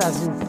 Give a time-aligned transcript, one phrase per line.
[0.00, 0.48] war super.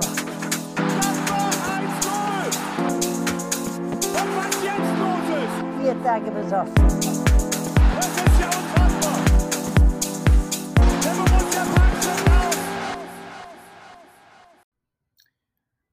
[5.82, 6.74] Vier Tage besoffen.
[7.96, 9.20] das ist ja unfassbar.
[11.04, 12.58] Der Borussia Park schon raus.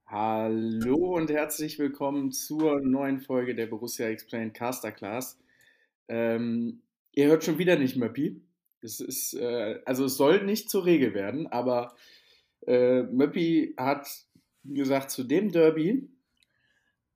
[0.05, 5.37] Hallo und herzlich willkommen zur neuen Folge der Borussia Explained Caster Class.
[6.07, 6.81] Ähm,
[7.11, 8.41] ihr hört schon wieder nicht Möppi.
[8.81, 11.93] Es ist, äh, also es soll nicht zur Regel werden, aber
[12.67, 14.07] äh, Möppi hat
[14.63, 16.09] gesagt, zu dem Derby,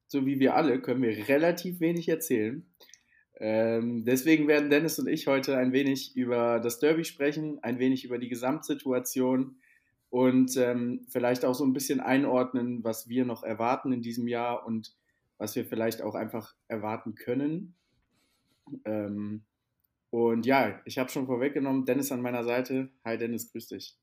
[0.08, 2.66] so wie wir alle, können wir relativ wenig erzählen.
[3.38, 8.06] Ähm, deswegen werden Dennis und ich heute ein wenig über das Derby sprechen, ein wenig
[8.06, 9.58] über die Gesamtsituation
[10.10, 14.66] und ähm, vielleicht auch so ein bisschen einordnen, was wir noch erwarten in diesem Jahr
[14.66, 14.96] und
[15.40, 17.76] was wir vielleicht auch einfach erwarten können.
[18.86, 19.44] Ähm,
[20.12, 22.90] und ja, ich habe schon vorweggenommen, Dennis an meiner Seite.
[23.04, 24.03] Hi Dennis, grüß dich.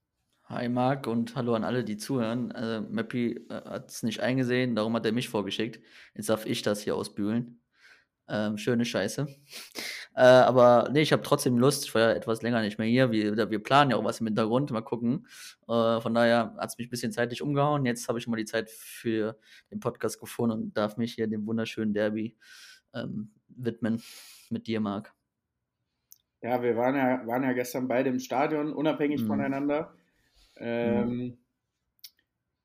[0.50, 2.50] Hi Marc und hallo an alle, die zuhören.
[2.50, 5.80] Äh, Mappy äh, hat es nicht eingesehen, darum hat er mich vorgeschickt.
[6.14, 7.60] Jetzt darf ich das hier ausbügeln.
[8.28, 9.28] Ähm, schöne Scheiße.
[10.16, 11.84] Äh, aber nee, ich habe trotzdem Lust.
[11.84, 13.12] Ich war ja etwas länger nicht mehr hier.
[13.12, 14.72] Wir, wir planen ja auch was im Hintergrund.
[14.72, 15.28] Mal gucken.
[15.68, 17.86] Äh, von daher hat es mich ein bisschen zeitlich umgehauen.
[17.86, 19.38] Jetzt habe ich mal die Zeit für
[19.70, 22.36] den Podcast gefunden und darf mich hier dem wunderschönen Derby
[22.92, 24.02] ähm, widmen
[24.50, 25.12] mit dir, Marc.
[26.42, 29.26] Ja, wir waren ja, waren ja gestern beide im Stadion, unabhängig Mhm.
[29.28, 29.94] voneinander.
[30.60, 31.38] Ähm,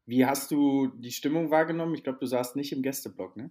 [0.05, 1.95] Wie hast du die Stimmung wahrgenommen?
[1.95, 3.49] Ich glaube, du saßt nicht im Gästeblock, ne?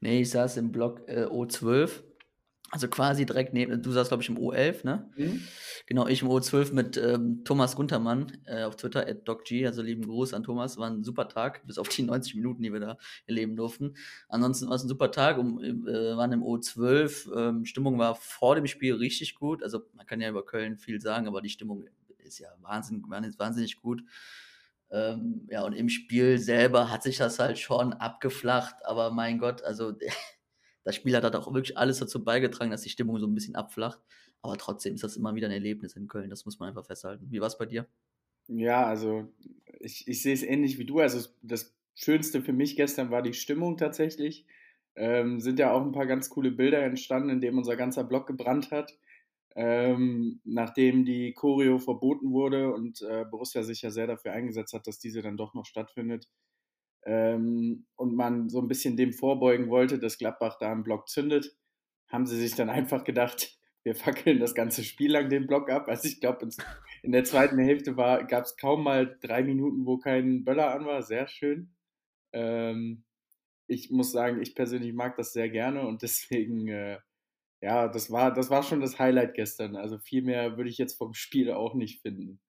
[0.00, 2.02] Nee, ich saß im Block äh, O12.
[2.70, 5.10] Also quasi direkt neben, du saßt, glaube ich, im O11, ne?
[5.16, 5.42] Mhm.
[5.86, 10.06] Genau, ich im O12 mit ähm, Thomas Guntermann äh, auf Twitter, at DocG, also lieben
[10.06, 12.96] Gruß an Thomas, war ein super Tag, bis auf die 90 Minuten, die wir da
[13.26, 13.94] erleben durften.
[14.28, 18.54] Ansonsten war es ein super Tag, um, äh, waren im O12, ähm, Stimmung war vor
[18.54, 21.84] dem Spiel richtig gut, also man kann ja über Köln viel sagen, aber die Stimmung
[22.32, 24.02] ist ja wahnsinn, wahnsinnig gut.
[24.90, 29.62] Ähm, ja, und im Spiel selber hat sich das halt schon abgeflacht, aber mein Gott,
[29.62, 29.92] also
[30.84, 33.56] das Spiel hat halt auch wirklich alles dazu beigetragen, dass die Stimmung so ein bisschen
[33.56, 34.00] abflacht.
[34.42, 37.26] Aber trotzdem ist das immer wieder ein Erlebnis in Köln, das muss man einfach festhalten.
[37.30, 37.86] Wie war es bei dir?
[38.48, 39.32] Ja, also
[39.80, 40.98] ich, ich sehe es ähnlich wie du.
[40.98, 44.46] Also das Schönste für mich gestern war die Stimmung tatsächlich.
[44.94, 48.26] Ähm, sind ja auch ein paar ganz coole Bilder entstanden, in dem unser ganzer Block
[48.26, 48.98] gebrannt hat.
[49.54, 54.86] Ähm, nachdem die Choreo verboten wurde und äh, Borussia sich ja sehr dafür eingesetzt hat,
[54.86, 56.28] dass diese dann doch noch stattfindet.
[57.04, 61.56] Ähm, und man so ein bisschen dem vorbeugen wollte, dass Gladbach da im Block zündet,
[62.08, 65.88] haben sie sich dann einfach gedacht, wir fackeln das ganze Spiel lang den Block ab.
[65.88, 66.48] Also ich glaube,
[67.02, 71.02] in der zweiten Hälfte gab es kaum mal drei Minuten, wo kein Böller an war.
[71.02, 71.74] Sehr schön.
[72.32, 73.04] Ähm,
[73.66, 76.98] ich muss sagen, ich persönlich mag das sehr gerne und deswegen, äh,
[77.62, 79.76] ja, das war, das war schon das Highlight gestern.
[79.76, 82.40] Also viel mehr würde ich jetzt vom Spiel auch nicht finden.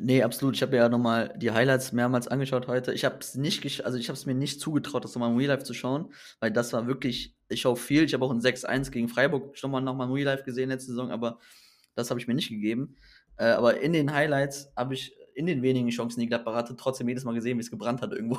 [0.00, 0.56] Nee, absolut.
[0.56, 2.94] Ich habe ja nochmal die Highlights mehrmals angeschaut heute.
[2.94, 5.50] Ich habe es nicht, also ich habe es mir nicht zugetraut, das nochmal im Real
[5.50, 8.04] Life zu schauen, weil das war wirklich, ich schaue viel.
[8.04, 10.92] Ich habe auch ein 6-1 gegen Freiburg schon mal nochmal im Real Life gesehen letzte
[10.92, 11.38] Saison, aber
[11.94, 12.96] das habe ich mir nicht gegeben.
[13.36, 17.08] Äh, aber in den Highlights habe ich in den wenigen Chancen, die Gladbach hatte, trotzdem
[17.08, 18.38] jedes Mal gesehen, wie es gebrannt hat irgendwo.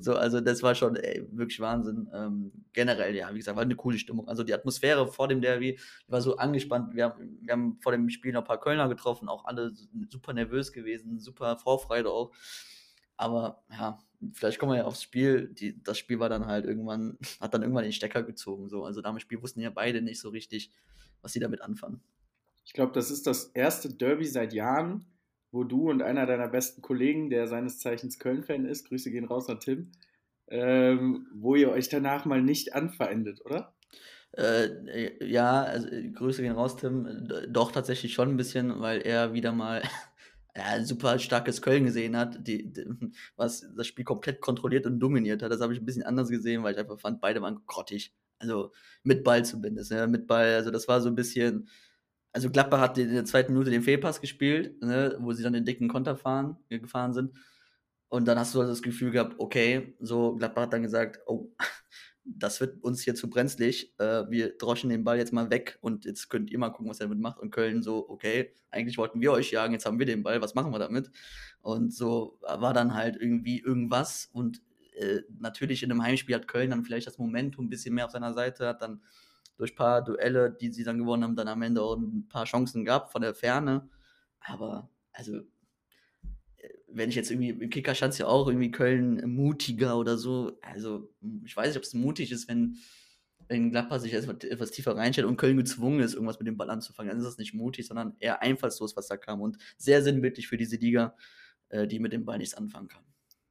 [0.00, 2.08] So, also das war schon ey, wirklich Wahnsinn.
[2.12, 4.28] Ähm, generell, ja, wie gesagt, war eine coole Stimmung.
[4.28, 5.78] Also die Atmosphäre vor dem Derby,
[6.08, 6.94] war so angespannt.
[6.94, 9.72] Wir haben, wir haben vor dem Spiel noch ein paar Kölner getroffen, auch alle
[10.08, 12.32] super nervös gewesen, super Vorfreude auch.
[13.16, 13.98] Aber ja,
[14.32, 15.48] vielleicht kommen wir ja aufs Spiel.
[15.48, 18.68] Die, das Spiel war dann halt irgendwann, hat dann irgendwann den Stecker gezogen.
[18.68, 18.84] So.
[18.84, 20.72] Also dem Spiel wussten ja beide nicht so richtig,
[21.20, 22.00] was sie damit anfangen.
[22.64, 25.04] Ich glaube, das ist das erste Derby seit Jahren,
[25.52, 29.48] wo du und einer deiner besten Kollegen, der seines Zeichens Köln-Fan ist, Grüße gehen raus
[29.48, 29.92] an Tim,
[30.48, 33.74] ähm, wo ihr euch danach mal nicht anfeindet, oder?
[34.32, 37.28] Äh, ja, also Grüße gehen raus, Tim.
[37.48, 39.82] Doch tatsächlich schon ein bisschen, weil er wieder mal
[40.56, 42.86] ja, super starkes Köln gesehen hat, die, die,
[43.36, 45.52] was das Spiel komplett kontrolliert und dominiert hat.
[45.52, 48.14] Das habe ich ein bisschen anders gesehen, weil ich einfach fand, beide waren grottig.
[48.38, 49.90] Also mit Ball zumindest.
[49.90, 51.68] Ja, mit Ball, also das war so ein bisschen.
[52.32, 55.64] Also Gladbach hat in der zweiten Minute den Fehlpass gespielt, ne, wo sie dann den
[55.64, 57.32] dicken Konter fahren, gefahren sind.
[58.08, 61.48] Und dann hast du das Gefühl gehabt, okay, so Gladbach hat dann gesagt, oh,
[62.24, 63.94] das wird uns hier zu brenzlig.
[63.98, 67.00] Äh, wir droschen den Ball jetzt mal weg und jetzt könnt ihr mal gucken, was
[67.00, 67.38] er damit macht.
[67.38, 70.54] Und Köln so, okay, eigentlich wollten wir euch jagen, jetzt haben wir den Ball, was
[70.54, 71.10] machen wir damit?
[71.60, 74.30] Und so war dann halt irgendwie irgendwas.
[74.32, 74.62] Und
[74.96, 78.12] äh, natürlich in einem Heimspiel hat Köln dann vielleicht das Momentum ein bisschen mehr auf
[78.12, 79.02] seiner Seite, hat dann
[79.62, 82.44] durch ein paar Duelle, die sie dann gewonnen haben, dann am Ende auch ein paar
[82.44, 83.88] Chancen gehabt von der Ferne.
[84.40, 85.36] Aber, also,
[86.56, 90.18] äh, wenn ich jetzt irgendwie, im Kicker stand es ja auch irgendwie Köln mutiger oder
[90.18, 90.58] so.
[90.62, 91.14] Also,
[91.44, 92.76] ich weiß nicht, ob es mutig ist, wenn,
[93.48, 96.70] wenn Gladbach sich etwas, etwas tiefer reinstellt und Köln gezwungen ist, irgendwas mit dem Ball
[96.70, 97.10] anzufangen.
[97.10, 99.40] Dann ist das nicht mutig, sondern eher einfallslos, was da kam.
[99.40, 101.14] Und sehr sinnbildlich für diese Liga.
[101.72, 103.02] äh, die mit dem Ball nichts anfangen kann.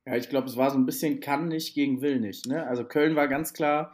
[0.05, 2.47] Ja, ich glaube, es war so ein bisschen kann nicht gegen will nicht.
[2.47, 2.65] Ne?
[2.65, 3.93] Also Köln war ganz klar,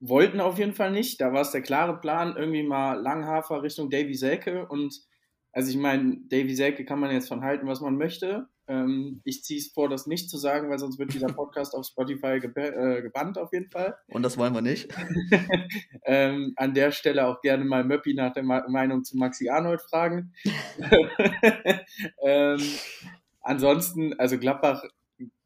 [0.00, 1.20] wollten auf jeden Fall nicht.
[1.20, 4.66] Da war es der klare Plan, irgendwie mal Langhafer Richtung Davy Selke.
[4.66, 5.00] Und
[5.52, 8.48] also ich meine, Davy Selke kann man jetzt von halten, was man möchte.
[8.68, 11.86] Ähm, ich ziehe es vor, das nicht zu sagen, weil sonst wird dieser Podcast auf
[11.86, 13.96] Spotify geb äh, gebannt auf jeden Fall.
[14.08, 14.92] Und das wollen wir nicht.
[16.04, 19.80] ähm, an der Stelle auch gerne mal Möppi nach der Ma Meinung zu Maxi Arnold
[19.80, 20.34] fragen.
[22.22, 22.60] ähm,
[23.40, 24.84] ansonsten, also Gladbach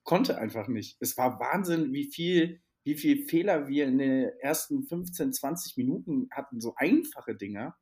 [0.02, 0.96] konnte einfach nicht.
[1.00, 6.28] Es war Wahnsinn, wie viel, wie viel Fehler wir in den ersten 15, 20 Minuten
[6.30, 6.60] hatten.
[6.60, 7.76] So einfache Dinger.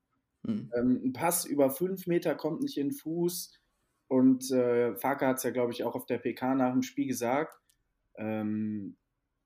[0.47, 0.71] Hm.
[0.75, 3.59] Ähm, ein Pass über fünf Meter kommt nicht in den Fuß.
[4.09, 7.07] Und äh, Farke hat es ja, glaube ich, auch auf der PK nach dem Spiel
[7.07, 7.57] gesagt,
[8.17, 8.97] ähm,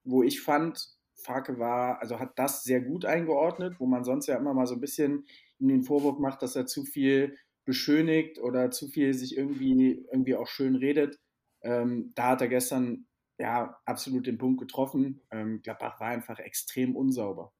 [0.03, 4.37] wo ich fand, Farke war, also hat das sehr gut eingeordnet, wo man sonst ja
[4.37, 5.25] immer mal so ein bisschen
[5.59, 10.35] in den Vorwurf macht, dass er zu viel beschönigt oder zu viel sich irgendwie, irgendwie
[10.35, 11.19] auch schön redet.
[11.61, 13.07] Ähm, da hat er gestern
[13.37, 15.21] ja absolut den Punkt getroffen.
[15.31, 17.53] Ähm, Gladbach war einfach extrem unsauber.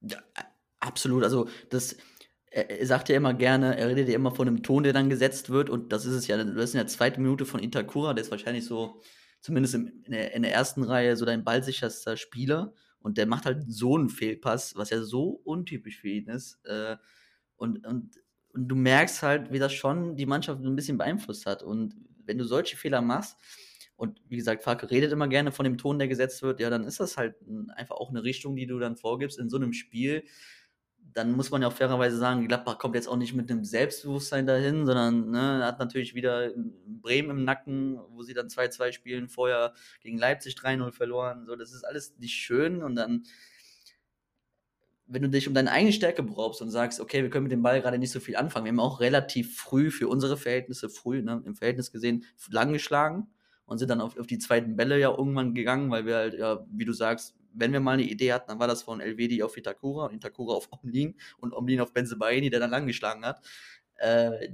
[0.00, 0.18] Ja,
[0.80, 1.24] absolut.
[1.24, 1.96] Also das,
[2.50, 5.50] er, sagt ja immer gerne, er redet ja immer von einem Ton, der dann gesetzt
[5.50, 5.68] wird.
[5.70, 8.30] Und das ist es ja, das ist in der zweiten Minute von Itakura, der ist
[8.30, 9.00] wahrscheinlich so,
[9.40, 12.74] zumindest in der, in der ersten Reihe, so dein ballsicherster Spieler.
[13.00, 16.64] Und der macht halt so einen Fehlpass, was ja so untypisch für ihn ist.
[16.64, 16.96] Äh,
[17.56, 18.16] und, und,
[18.54, 21.62] und du merkst halt, wie das schon die Mannschaft ein bisschen beeinflusst hat.
[21.62, 21.94] Und
[22.24, 23.36] wenn du solche Fehler machst,
[23.96, 26.84] und wie gesagt, Farke redet immer gerne von dem Ton, der gesetzt wird, ja, dann
[26.84, 27.36] ist das halt
[27.76, 30.24] einfach auch eine Richtung, die du dann vorgibst in so einem Spiel.
[31.12, 34.46] Dann muss man ja auch fairerweise sagen, Gladbach kommt jetzt auch nicht mit einem Selbstbewusstsein
[34.46, 36.50] dahin, sondern ne, hat natürlich wieder
[36.86, 41.46] Bremen im Nacken, wo sie dann 2-2 spielen, vorher gegen Leipzig 3-0 verloren.
[41.46, 43.24] So, das ist alles nicht schön und dann
[45.06, 47.62] wenn du dich um deine eigene Stärke brauchst und sagst, okay, wir können mit dem
[47.62, 48.64] Ball gerade nicht so viel anfangen.
[48.64, 53.28] Wir haben auch relativ früh für unsere Verhältnisse, früh, ne, im Verhältnis gesehen, lang geschlagen
[53.66, 56.64] und sind dann auf, auf die zweiten Bälle ja irgendwann gegangen, weil wir halt, ja,
[56.70, 59.56] wie du sagst, wenn wir mal eine Idee hatten, dann war das von Elvedi auf
[59.56, 63.40] Itakura und Itakura auf Omlin und Omlin auf Benzebaini, der dann lang geschlagen hat.
[63.96, 64.48] Äh,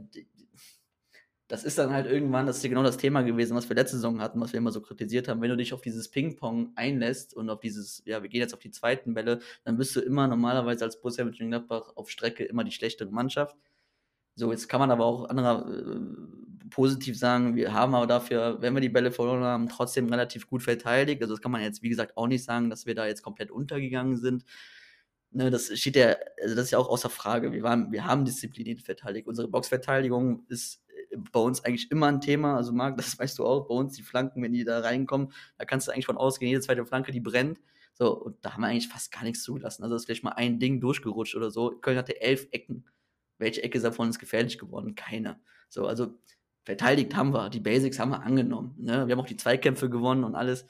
[1.50, 3.96] das ist dann halt irgendwann, das ist ja genau das Thema gewesen, was wir letzte
[3.96, 5.40] Saison hatten, was wir immer so kritisiert haben.
[5.40, 8.60] Wenn du dich auf dieses Ping-Pong einlässt und auf dieses, ja, wir gehen jetzt auf
[8.60, 12.70] die zweiten Bälle, dann bist du immer normalerweise als Borussia Mönchengladbach auf Strecke immer die
[12.70, 13.56] schlechtere Mannschaft.
[14.40, 16.00] So, jetzt kann man aber auch anderer äh,
[16.70, 20.62] positiv sagen, wir haben aber dafür, wenn wir die Bälle verloren haben, trotzdem relativ gut
[20.62, 21.20] verteidigt.
[21.20, 23.50] Also das kann man jetzt, wie gesagt, auch nicht sagen, dass wir da jetzt komplett
[23.50, 24.44] untergegangen sind.
[25.32, 27.52] Ne, das steht ja, also das ist ja auch außer Frage.
[27.52, 29.28] Wir, waren, wir haben diszipliniert verteidigt.
[29.28, 30.82] Unsere Boxverteidigung ist
[31.32, 32.56] bei uns eigentlich immer ein Thema.
[32.56, 35.66] Also, Marc, das weißt du auch, bei uns die Flanken, wenn die da reinkommen, da
[35.66, 37.60] kannst du eigentlich von ausgehen, jede zweite Flanke, die brennt.
[37.92, 39.82] So, und da haben wir eigentlich fast gar nichts zugelassen.
[39.82, 41.72] Also, ist vielleicht mal ein Ding durchgerutscht oder so.
[41.72, 42.86] Köln hatte elf Ecken.
[43.40, 44.94] Welche Ecke davon ist gefährlich geworden?
[44.94, 45.40] Keine.
[45.68, 46.18] So, also,
[46.64, 47.50] verteidigt haben wir.
[47.50, 48.74] Die Basics haben wir angenommen.
[48.78, 49.06] Ne?
[49.06, 50.66] Wir haben auch die Zweikämpfe gewonnen und alles.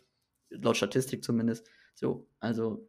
[0.49, 1.69] Laut Statistik zumindest.
[1.95, 2.89] So, also.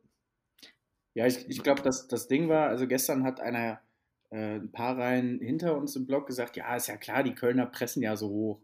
[1.14, 3.82] Ja, ich, ich glaube, das, das Ding war, also gestern hat einer
[4.30, 7.66] äh, ein paar Reihen hinter uns im Block gesagt, ja, ist ja klar, die Kölner
[7.66, 8.62] pressen ja so hoch.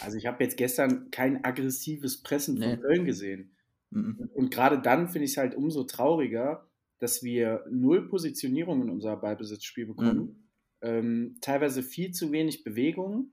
[0.00, 2.76] Also ich habe jetzt gestern kein aggressives Pressen von nee.
[2.78, 3.54] Köln gesehen.
[3.90, 4.30] Mhm.
[4.34, 6.66] Und gerade dann finde ich es halt umso trauriger,
[6.98, 10.18] dass wir null Positionierung in unser Ballbesitzspiel bekommen.
[10.18, 10.43] Mhm.
[10.84, 13.32] Ähm, teilweise viel zu wenig Bewegung.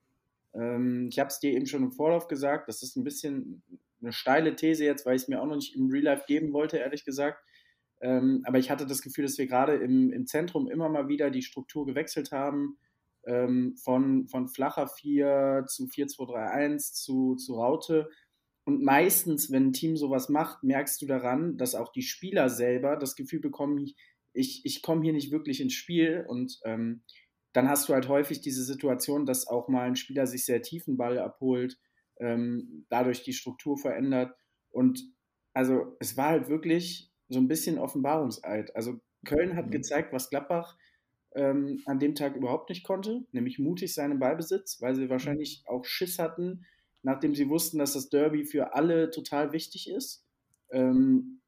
[0.53, 3.61] Ähm, ich habe es dir eben schon im Vorlauf gesagt, das ist ein bisschen
[4.01, 6.53] eine steile These jetzt, weil ich es mir auch noch nicht im Real Life geben
[6.53, 7.43] wollte, ehrlich gesagt.
[7.99, 11.29] Ähm, aber ich hatte das Gefühl, dass wir gerade im, im Zentrum immer mal wieder
[11.29, 12.77] die Struktur gewechselt haben.
[13.23, 18.09] Ähm, von, von flacher 4 zu 4-2-3-1 zu, zu Raute.
[18.63, 22.95] Und meistens, wenn ein Team sowas macht, merkst du daran, dass auch die Spieler selber
[22.95, 23.77] das Gefühl bekommen,
[24.33, 26.25] ich, ich, komme hier nicht wirklich ins Spiel.
[26.27, 27.03] Und ähm,
[27.53, 30.97] dann hast du halt häufig diese Situation, dass auch mal ein Spieler sich sehr tiefen
[30.97, 31.77] Ball abholt,
[32.19, 34.35] ähm, dadurch die Struktur verändert.
[34.69, 35.03] Und
[35.53, 38.75] also es war halt wirklich so ein bisschen Offenbarungseid.
[38.75, 39.71] Also Köln hat mhm.
[39.71, 40.77] gezeigt, was Gladbach
[41.35, 45.85] ähm, an dem Tag überhaupt nicht konnte, nämlich mutig seinen Ballbesitz, weil sie wahrscheinlich auch
[45.85, 46.65] Schiss hatten,
[47.03, 50.25] nachdem sie wussten, dass das Derby für alle total wichtig ist.
[50.71, 51.40] Ähm,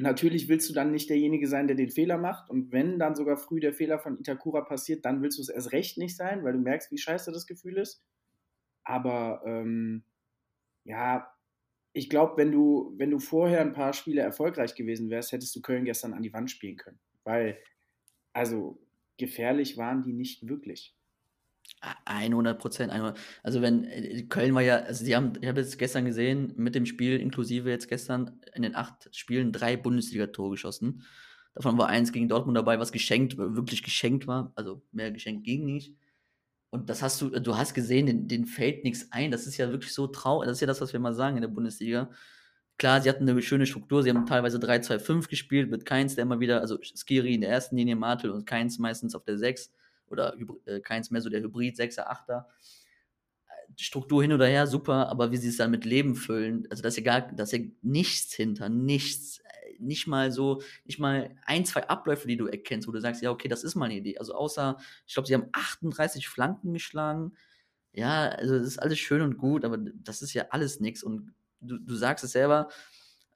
[0.00, 2.50] natürlich willst du dann nicht derjenige sein, der den Fehler macht.
[2.50, 5.72] Und wenn dann sogar früh der Fehler von Itakura passiert, dann willst du es erst
[5.72, 8.04] recht nicht sein, weil du merkst, wie scheiße das Gefühl ist.
[8.84, 10.04] Aber ähm,
[10.84, 11.32] ja,
[11.92, 15.60] ich glaube, wenn du, wenn du vorher ein paar Spiele erfolgreich gewesen wärst, hättest du
[15.60, 17.00] Köln gestern an die Wand spielen können.
[17.24, 17.58] Weil,
[18.32, 18.80] also,
[19.18, 20.96] gefährlich waren die nicht wirklich.
[22.04, 22.92] 100 Prozent.
[23.42, 26.74] Also, wenn äh, Köln war ja, also, die haben, ich habe jetzt gestern gesehen, mit
[26.74, 31.04] dem Spiel inklusive jetzt gestern in den acht Spielen drei Bundesliga-Tore geschossen.
[31.54, 34.52] Davon war eins gegen Dortmund dabei, was geschenkt, wirklich geschenkt war.
[34.54, 35.94] Also, mehr geschenkt ging nicht.
[36.70, 39.30] Und das hast du, du hast gesehen, den, den fällt nichts ein.
[39.30, 40.46] Das ist ja wirklich so traurig.
[40.46, 42.10] Das ist ja das, was wir mal sagen in der Bundesliga.
[42.78, 44.02] Klar, sie hatten eine schöne Struktur.
[44.02, 47.76] Sie haben teilweise 3-2-5 gespielt mit Keins, der immer wieder, also Skiri in der ersten
[47.76, 49.72] Linie, Martel und Keins meistens auf der 6
[50.10, 50.36] oder
[50.66, 52.44] äh, Keins mehr so der Hybrid, 6er, 8er.
[53.76, 56.96] Struktur hin oder her, super, aber wie sie es dann mit Leben füllen, also dass
[56.96, 59.40] ihr gar, dass ihr nichts hinter, nichts,
[59.78, 63.30] nicht mal so, nicht mal ein, zwei Abläufe, die du erkennst, wo du sagst, ja,
[63.30, 64.18] okay, das ist mal eine Idee.
[64.18, 64.76] Also außer,
[65.06, 67.32] ich glaube, sie haben 38 Flanken geschlagen.
[67.92, 71.02] Ja, also das ist alles schön und gut, aber das ist ja alles nichts.
[71.02, 72.68] Und du, du sagst es selber,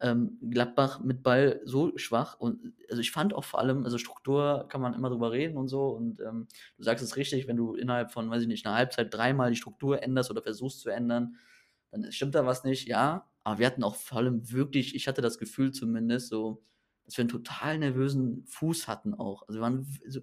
[0.05, 4.67] ähm, Gladbach mit Ball so schwach und also ich fand auch vor allem, also Struktur
[4.69, 6.47] kann man immer drüber reden und so und ähm,
[6.77, 9.57] du sagst es richtig, wenn du innerhalb von, weiß ich nicht, einer Halbzeit dreimal die
[9.57, 11.37] Struktur änderst oder versuchst zu ändern,
[11.91, 15.23] dann stimmt da was nicht, ja, aber wir hatten auch vor allem wirklich, ich hatte
[15.23, 16.63] das Gefühl zumindest so,
[17.07, 19.49] dass wir einen total nervösen Fuß hatten auch.
[19.49, 20.21] Also wir waren so,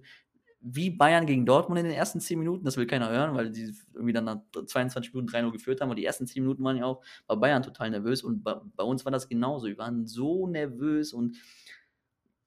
[0.62, 3.74] wie Bayern gegen Dortmund in den ersten 10 Minuten, das will keiner hören, weil die
[3.92, 6.84] irgendwie dann nach 22 Minuten 3-0 geführt haben, aber die ersten 10 Minuten waren ja
[6.84, 9.66] auch bei Bayern total nervös und bei, bei uns war das genauso.
[9.66, 11.36] Wir waren so nervös und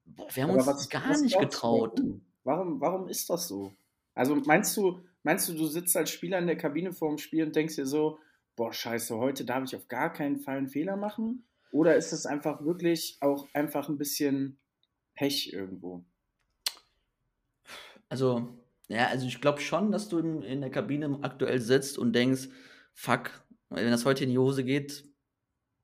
[0.05, 2.01] boah, wir haben aber uns was, gar was nicht getraut.
[2.43, 3.73] Warum, warum ist das so?
[4.13, 7.43] Also meinst du, meinst du, du sitzt als Spieler in der Kabine vor dem Spiel
[7.43, 8.19] und denkst dir so,
[8.55, 11.45] boah, scheiße, heute darf ich auf gar keinen Fall einen Fehler machen?
[11.71, 14.57] Oder ist es einfach wirklich auch einfach ein bisschen
[15.15, 16.05] Pech irgendwo?
[18.09, 22.13] Also, ja, also ich glaube schon, dass du in, in der Kabine aktuell sitzt und
[22.13, 22.49] denkst,
[22.93, 23.31] fuck,
[23.69, 25.05] wenn das heute in die Hose geht,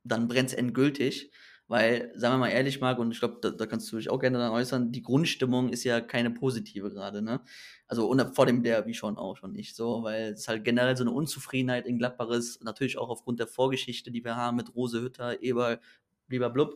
[0.04, 1.32] dann brennt es endgültig.
[1.72, 4.20] Weil, sagen wir mal ehrlich, Marc, und ich glaube, da, da, kannst du dich auch
[4.20, 7.40] gerne dann äußern, die Grundstimmung ist ja keine positive gerade, ne?
[7.88, 11.06] Also und vor dem Derby schon auch schon nicht so, weil es halt generell so
[11.06, 15.02] eine Unzufriedenheit in Gladbach ist, natürlich auch aufgrund der Vorgeschichte, die wir haben mit Rose
[15.02, 15.80] Hütter, Eber,
[16.28, 16.76] blub.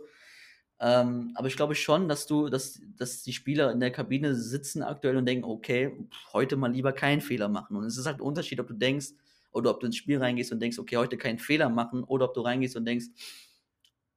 [0.80, 4.84] Ähm, aber ich glaube schon, dass du, dass, dass die Spieler in der Kabine sitzen
[4.84, 5.92] aktuell und denken, okay,
[6.34, 7.78] heute mal lieber keinen Fehler machen.
[7.78, 9.14] Und es ist halt ein Unterschied, ob du denkst,
[9.52, 12.34] oder ob du ins Spiel reingehst und denkst, okay, heute keinen Fehler machen, oder ob
[12.34, 13.06] du reingehst und denkst,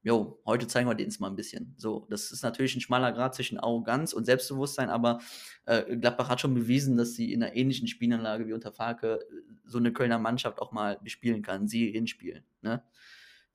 [0.03, 1.75] jo, heute zeigen wir denen es mal ein bisschen.
[1.77, 5.21] So, das ist natürlich ein schmaler Grad zwischen Arroganz und Selbstbewusstsein, aber
[5.67, 9.25] äh, Gladbach hat schon bewiesen, dass sie in einer ähnlichen Spielanlage wie unter Farke äh,
[9.65, 12.43] so eine Kölner Mannschaft auch mal bespielen kann, sie hinspielen.
[12.63, 12.83] Ne?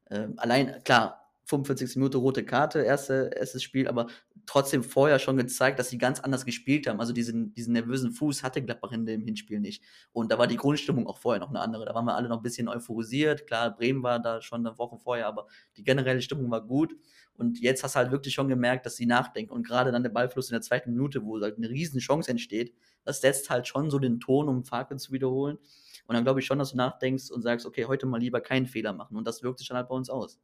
[0.09, 1.95] Ähm, allein, klar, 45.
[1.97, 4.07] Minute rote Karte, erste, erstes Spiel, aber
[4.45, 6.99] trotzdem vorher schon gezeigt, dass sie ganz anders gespielt haben.
[6.99, 9.83] Also diesen, diesen nervösen Fuß hatte Gladbach in dem Hinspiel nicht.
[10.11, 11.85] Und da war die Grundstimmung auch vorher noch eine andere.
[11.85, 13.47] Da waren wir alle noch ein bisschen euphorisiert.
[13.47, 15.47] Klar, Bremen war da schon eine Woche vorher, aber
[15.77, 16.95] die generelle Stimmung war gut.
[17.35, 19.51] Und jetzt hast du halt wirklich schon gemerkt, dass sie nachdenken.
[19.51, 22.73] Und gerade dann der Ballfluss in der zweiten Minute, wo halt eine riesen Chance entsteht,
[23.03, 25.57] das setzt halt schon so den Ton, um Fakel zu wiederholen.
[26.05, 28.67] Und dann glaube ich schon, dass du nachdenkst und sagst, okay, heute mal lieber keinen
[28.67, 29.17] Fehler machen.
[29.17, 30.39] Und das wirkt sich dann halt bei uns aus.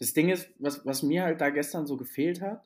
[0.00, 2.64] Das Ding ist, was, was mir halt da gestern so gefehlt hat,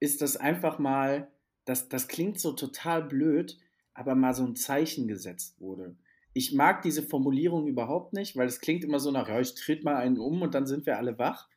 [0.00, 1.30] ist das einfach mal,
[1.64, 3.58] das, das klingt so total blöd,
[3.94, 5.96] aber mal so ein Zeichen gesetzt wurde.
[6.32, 9.84] Ich mag diese Formulierung überhaupt nicht, weil es klingt immer so nach, ja, ich tritt
[9.84, 11.48] mal einen um und dann sind wir alle wach.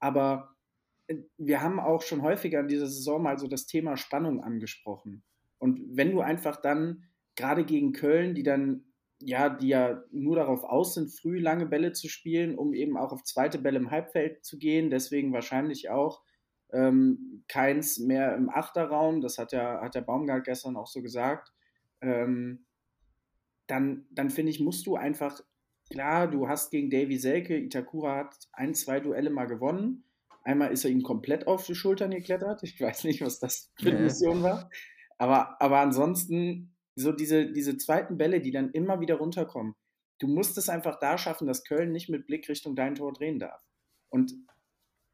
[0.00, 0.56] Aber
[1.06, 5.22] äh, wir haben auch schon häufiger in dieser Saison mal so das Thema Spannung angesprochen.
[5.58, 7.04] Und wenn du einfach dann,
[7.36, 8.91] gerade gegen Köln, die dann
[9.24, 13.12] ja, die ja nur darauf aus sind, früh lange Bälle zu spielen, um eben auch
[13.12, 14.90] auf zweite Bälle im Halbfeld zu gehen.
[14.90, 16.22] Deswegen wahrscheinlich auch
[16.72, 19.20] ähm, keins mehr im Achterraum.
[19.20, 21.52] Das hat ja, hat der Baumgart gestern auch so gesagt.
[22.00, 22.66] Ähm,
[23.66, 25.40] dann, dann finde ich, musst du einfach,
[25.90, 30.04] klar, du hast gegen Davy Selke, Itakura hat ein, zwei Duelle mal gewonnen.
[30.44, 32.62] Einmal ist er ihm komplett auf die Schultern geklettert.
[32.64, 34.68] Ich weiß nicht, was das für eine Mission war.
[35.18, 39.74] Aber, aber ansonsten so diese, diese zweiten Bälle, die dann immer wieder runterkommen.
[40.18, 43.38] Du musst es einfach da schaffen, dass Köln nicht mit Blick Richtung dein Tor drehen
[43.38, 43.62] darf.
[44.08, 44.34] Und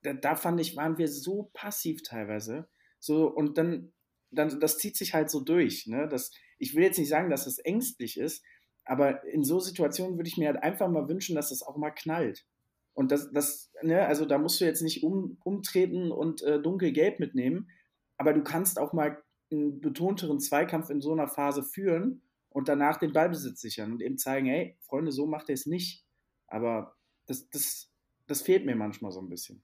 [0.03, 2.69] da, da fand ich, waren wir so passiv teilweise.
[2.99, 3.93] So, und dann,
[4.31, 5.87] dann, das zieht sich halt so durch.
[5.87, 6.09] Ne?
[6.09, 8.45] Das, ich will jetzt nicht sagen, dass es ängstlich ist,
[8.85, 11.91] aber in so Situationen würde ich mir halt einfach mal wünschen, dass es auch mal
[11.91, 12.47] knallt.
[12.95, 17.21] Und das, das ne, also da musst du jetzt nicht um, umtreten und äh, dunkelgelb
[17.21, 17.71] mitnehmen,
[18.17, 22.99] aber du kannst auch mal einen betonteren Zweikampf in so einer Phase führen und danach
[22.99, 26.05] den Ballbesitz sichern und eben zeigen, hey, Freunde, so macht er es nicht.
[26.47, 27.91] Aber das, das,
[28.27, 29.63] das fehlt mir manchmal so ein bisschen.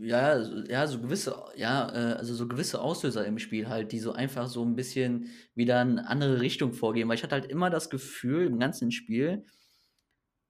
[0.00, 4.12] Ja, ja, so gewisse, ja, äh, also so gewisse Auslöser im Spiel halt, die so
[4.12, 7.08] einfach so ein bisschen wieder in eine andere Richtung vorgehen.
[7.08, 9.44] Weil ich hatte halt immer das Gefühl im ganzen Spiel,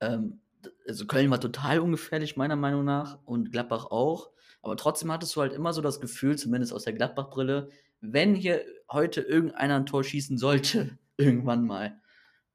[0.01, 0.41] ähm,
[0.87, 4.31] also Köln war total ungefährlich, meiner Meinung nach, und Gladbach auch.
[4.63, 7.69] Aber trotzdem hattest du halt immer so das Gefühl, zumindest aus der Gladbach-Brille,
[8.01, 12.01] wenn hier heute irgendeiner ein Tor schießen sollte, irgendwann mal,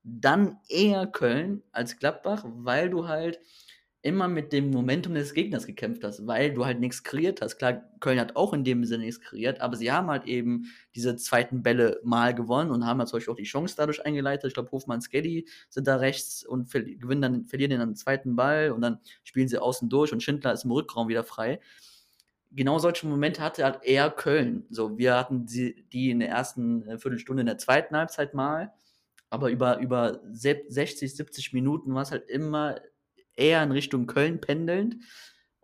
[0.04, 3.40] dann eher Köln als Gladbach, weil du halt
[4.06, 7.58] immer mit dem Momentum des Gegners gekämpft hast, weil du halt nichts kreiert hast.
[7.58, 11.16] Klar, Köln hat auch in dem Sinne nichts kreiert, aber sie haben halt eben diese
[11.16, 14.50] zweiten Bälle mal gewonnen und haben halt zum Beispiel auch die Chance dadurch eingeleitet.
[14.50, 18.70] Ich glaube, Hofmann Skelly sind da rechts und gewinnen dann, verlieren dann den zweiten Ball
[18.70, 21.60] und dann spielen sie außen durch und Schindler ist im Rückraum wieder frei.
[22.56, 24.66] Genau solche Momente hatte halt eher Köln.
[24.70, 28.74] So, wir hatten die, die in der ersten äh, Viertelstunde in der zweiten Halbzeit mal,
[29.30, 32.80] aber über, über 60, 70 Minuten war es halt immer
[33.36, 34.96] eher in Richtung Köln pendelnd.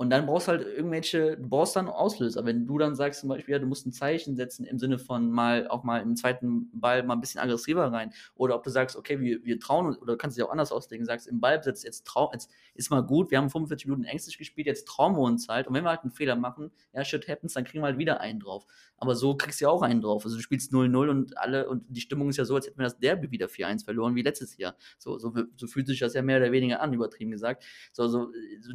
[0.02, 2.44] Und dann brauchst du halt irgendwelche, du brauchst dann Auslöser.
[2.44, 5.30] Wenn du dann sagst zum Beispiel, ja, du musst ein Zeichen setzen im Sinne von
[5.30, 8.12] mal auch mal im zweiten Ball mal ein bisschen aggressiver rein.
[8.34, 11.06] Oder ob du sagst, okay, wir, wir trauen, oder du kannst es auch anders auslegen,
[11.06, 14.66] sagst, im Ballbesitz, jetzt, trau, jetzt ist mal gut, wir haben 45 Minuten ängstlich gespielt,
[14.66, 15.68] jetzt trauen wir uns halt.
[15.68, 18.22] Und wenn wir halt einen Fehler machen, ja, shit happens, dann kriegen wir halt wieder
[18.22, 18.66] einen drauf.
[18.98, 20.26] Aber so kriegst du ja auch einen drauf.
[20.26, 22.86] Also du spielst 0-0 und alle, und die Stimmung ist ja so, als hätten wir
[22.86, 24.76] das Derby wieder 4-1 verloren wie letztes Jahr.
[24.98, 27.64] So, so, so fühlt sich das ja mehr oder weniger an, übertrieben gesagt.
[27.92, 28.32] So, so,
[28.62, 28.74] so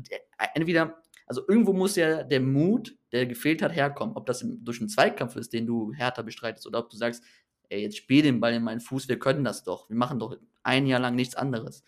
[0.55, 4.17] entweder also irgendwo muss ja der Mut, der gefehlt hat, herkommen.
[4.17, 7.23] Ob das durch einen Zweikampf ist, den du härter bestreitest, oder ob du sagst,
[7.69, 9.91] ey, jetzt spiel den Ball in meinen Fuß, wir können das doch.
[9.91, 11.85] Wir machen doch ein Jahr lang nichts anderes.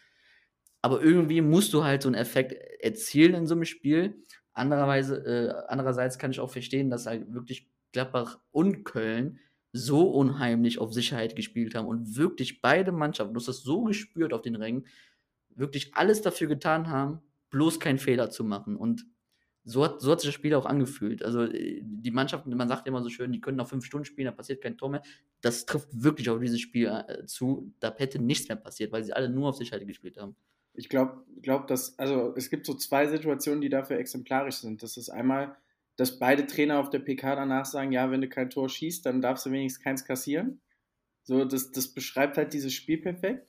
[0.83, 2.53] Aber irgendwie musst du halt so einen Effekt
[2.83, 4.25] erzielen in so einem Spiel.
[4.53, 9.39] Andererweise, äh, andererseits kann ich auch verstehen, dass halt wirklich Gladbach und Köln
[9.73, 14.33] so unheimlich auf Sicherheit gespielt haben und wirklich beide Mannschaften, du hast das so gespürt
[14.33, 14.87] auf den Rängen,
[15.51, 18.77] wirklich alles dafür getan haben, bloß keinen Fehler zu machen.
[18.77, 19.07] Und
[19.69, 21.23] so hat, so hat sich das Spiel auch angefühlt.
[21.23, 24.27] Also äh, die Mannschaften, man sagt immer so schön, die können noch fünf Stunden spielen,
[24.27, 25.03] da passiert kein Tor mehr.
[25.41, 27.73] Das trifft wirklich auf dieses Spiel äh, zu.
[27.81, 30.37] Da hätte nichts mehr passiert, weil sie alle nur auf Sicherheit gespielt haben.
[30.75, 34.83] Ich glaube, glaub, dass, also es gibt so zwei Situationen, die dafür exemplarisch sind.
[34.83, 35.57] Das ist einmal,
[35.97, 39.21] dass beide Trainer auf der PK danach sagen, ja, wenn du kein Tor schießt, dann
[39.21, 40.61] darfst du wenigstens keins kassieren.
[41.25, 43.47] So, das, das beschreibt halt dieses Spiel perfekt.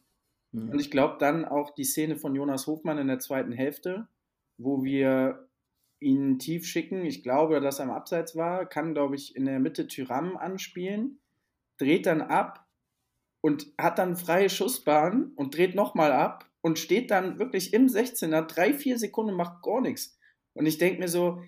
[0.52, 0.72] Mhm.
[0.72, 4.08] Und ich glaube dann auch die Szene von Jonas Hofmann in der zweiten Hälfte,
[4.58, 5.49] wo wir
[6.00, 7.06] ihn tief schicken.
[7.06, 11.20] Ich glaube, dass er am Abseits war, kann, glaube ich, in der Mitte Tyram anspielen,
[11.78, 12.66] dreht dann ab
[13.42, 18.42] und hat dann freie Schussbahn und dreht nochmal ab und steht dann wirklich im 16er,
[18.42, 20.18] drei, vier Sekunden, macht gar nichts.
[20.54, 21.42] Und ich denke mir so,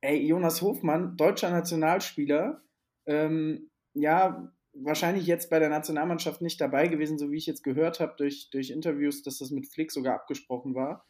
[0.00, 2.62] ey, Jonas Hofmann, deutscher Nationalspieler,
[3.06, 8.00] ähm, ja, wahrscheinlich jetzt bei der Nationalmannschaft nicht dabei gewesen, so wie ich jetzt gehört
[8.00, 11.06] habe durch, durch Interviews, dass das mit Flick sogar abgesprochen war.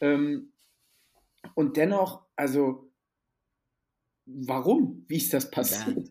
[0.00, 0.52] Ähm,
[1.54, 2.92] und dennoch, also,
[4.26, 5.04] warum?
[5.08, 5.96] Wie ist das passiert?
[5.98, 6.04] Ja.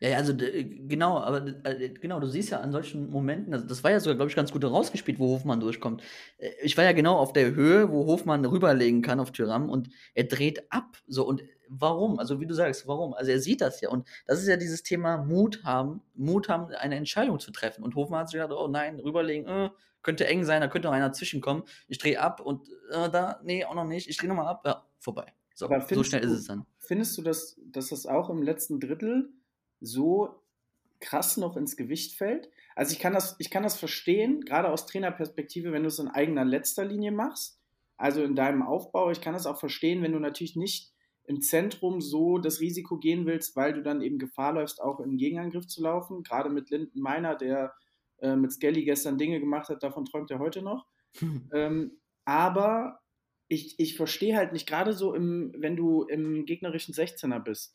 [0.00, 3.90] Ja, also genau, aber äh, genau, du siehst ja an solchen Momenten, also das war
[3.90, 6.02] ja sogar, glaube ich, ganz gut rausgespielt, wo Hofmann durchkommt.
[6.38, 9.90] Äh, ich war ja genau auf der Höhe, wo Hofmann rüberlegen kann auf Tyram und
[10.14, 10.98] er dreht ab.
[11.08, 12.18] So, und warum?
[12.18, 13.14] Also, wie du sagst, warum?
[13.14, 13.90] Also, er sieht das ja.
[13.90, 17.82] Und das ist ja dieses Thema Mut haben, Mut haben, eine Entscheidung zu treffen.
[17.84, 19.70] Und Hofmann hat sich gedacht, oh nein, rüberlegen, äh,
[20.02, 21.64] könnte eng sein, da könnte noch einer zwischenkommen.
[21.86, 24.08] Ich drehe ab und äh, da, nee, auch noch nicht.
[24.08, 25.32] Ich drehe nochmal ab, ja, vorbei.
[25.54, 26.66] So, so schnell du, ist es dann.
[26.78, 29.30] Findest du, dass, dass das auch im letzten Drittel
[29.80, 30.40] so
[31.00, 32.48] krass noch ins Gewicht fällt?
[32.76, 36.08] Also ich kann das, ich kann das verstehen, gerade aus Trainerperspektive, wenn du es in
[36.08, 37.60] eigener letzter Linie machst,
[37.96, 39.10] also in deinem Aufbau.
[39.10, 40.92] Ich kann das auch verstehen, wenn du natürlich nicht
[41.28, 45.18] im Zentrum so das Risiko gehen willst, weil du dann eben Gefahr läufst, auch im
[45.18, 46.22] Gegenangriff zu laufen.
[46.22, 47.74] Gerade mit Linden Meiner, der
[48.20, 50.86] äh, mit Skelly gestern Dinge gemacht hat, davon träumt er heute noch.
[51.52, 53.00] ähm, aber
[53.46, 57.74] ich, ich verstehe halt nicht, gerade so, im, wenn du im gegnerischen 16er bist,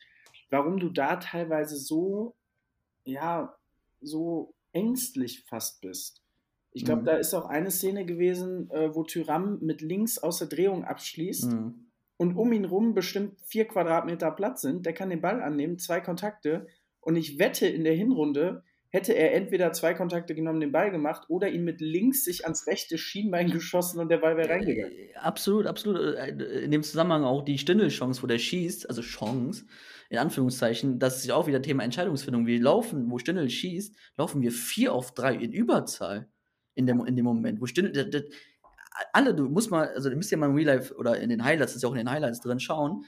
[0.50, 2.36] warum du da teilweise so,
[3.06, 3.56] ja,
[4.02, 6.24] so ängstlich fast bist.
[6.72, 7.06] Ich glaube, mhm.
[7.06, 11.52] da ist auch eine Szene gewesen, äh, wo Tyram mit links aus der Drehung abschließt
[11.52, 11.83] mhm.
[12.24, 14.86] Und um ihn rum bestimmt vier Quadratmeter Platz sind.
[14.86, 16.68] Der kann den Ball annehmen, zwei Kontakte.
[17.02, 21.26] Und ich wette in der Hinrunde, hätte er entweder zwei Kontakte genommen, den Ball gemacht
[21.28, 24.94] oder ihn mit links sich ans rechte Schienbein geschossen und der Ball wäre reingegangen.
[24.94, 26.16] Äh, absolut, absolut.
[26.16, 29.66] Äh, in dem Zusammenhang auch die Stindel-Chance, wo der schießt, also Chance,
[30.10, 32.46] in Anführungszeichen, das ist ja auch wieder Thema Entscheidungsfindung.
[32.46, 36.30] Wir laufen, wo Stindel schießt, laufen wir vier auf drei in Überzahl
[36.74, 37.60] in dem, in dem Moment.
[37.60, 38.24] Wo Stindel, das, das,
[39.12, 41.44] alle, du musst mal, also du müsst ja mal im Real Life oder in den
[41.44, 43.06] Highlights, das ist ja auch in den Highlights drin, schauen,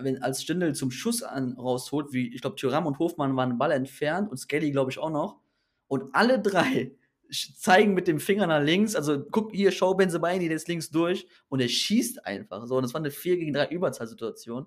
[0.00, 3.72] wenn als Stindel zum Schuss an, rausholt, wie ich glaube, Thuram und Hofmann waren Ball
[3.72, 5.40] entfernt und Skelly, glaube ich, auch noch.
[5.86, 6.94] Und alle drei
[7.30, 11.26] zeigen mit dem Finger nach links, also guck hier, schau Benzebaini, der ist links durch
[11.48, 12.66] und er schießt einfach.
[12.66, 14.66] So, und das war eine 4 gegen 3 Überzahlsituation.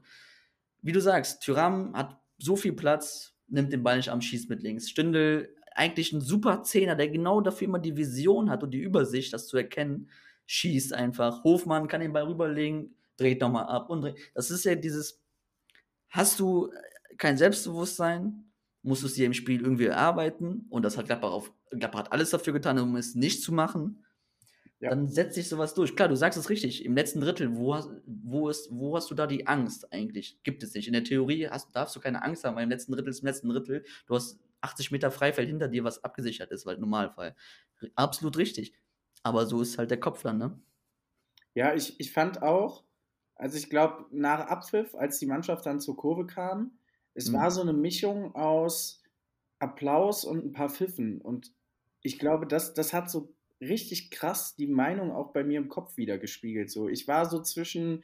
[0.81, 4.63] Wie du sagst, Thuram hat so viel Platz, nimmt den Ball nicht am, schießt mit
[4.63, 4.89] links.
[4.89, 9.33] Stindel, eigentlich ein super Zehner, der genau dafür immer die Vision hat und die Übersicht,
[9.33, 10.09] das zu erkennen,
[10.51, 11.45] schießt einfach.
[11.45, 14.17] Hofmann kann den Ball rüberlegen, dreht nochmal ab und dreht.
[14.35, 15.21] Das ist ja dieses,
[16.09, 16.69] hast du
[17.17, 18.51] kein Selbstbewusstsein,
[18.83, 22.11] musst du es dir im Spiel irgendwie erarbeiten und das hat Gladbach auf, Gladbach hat
[22.11, 24.03] alles dafür getan, um es nicht zu machen.
[24.79, 24.89] Ja.
[24.89, 25.95] dann setzt sich sowas durch.
[25.95, 26.83] Klar, du sagst es richtig.
[26.83, 30.39] Im letzten Drittel, wo hast, wo, ist, wo hast du da die Angst eigentlich?
[30.41, 30.87] Gibt es nicht.
[30.87, 33.27] In der Theorie hast, darfst du keine Angst haben, weil im letzten Drittel ist im
[33.27, 33.85] letzten Drittel.
[34.07, 37.35] Du hast 80 Meter Freifeld hinter dir, was abgesichert ist, weil Normalfall.
[37.93, 38.73] Absolut richtig.
[39.23, 40.61] Aber so ist halt der Kopf dann, ne?
[41.53, 42.83] Ja, ich, ich fand auch,
[43.35, 46.77] also ich glaube, nach Abpfiff, als die Mannschaft dann zur Kurve kam,
[47.13, 47.33] es Mhm.
[47.33, 49.03] war so eine Mischung aus
[49.59, 51.21] Applaus und ein paar Pfiffen.
[51.21, 51.51] Und
[52.01, 55.97] ich glaube, das, das hat so richtig krass die Meinung auch bei mir im Kopf
[55.97, 56.71] wieder gespiegelt.
[56.71, 58.03] So, ich war so zwischen,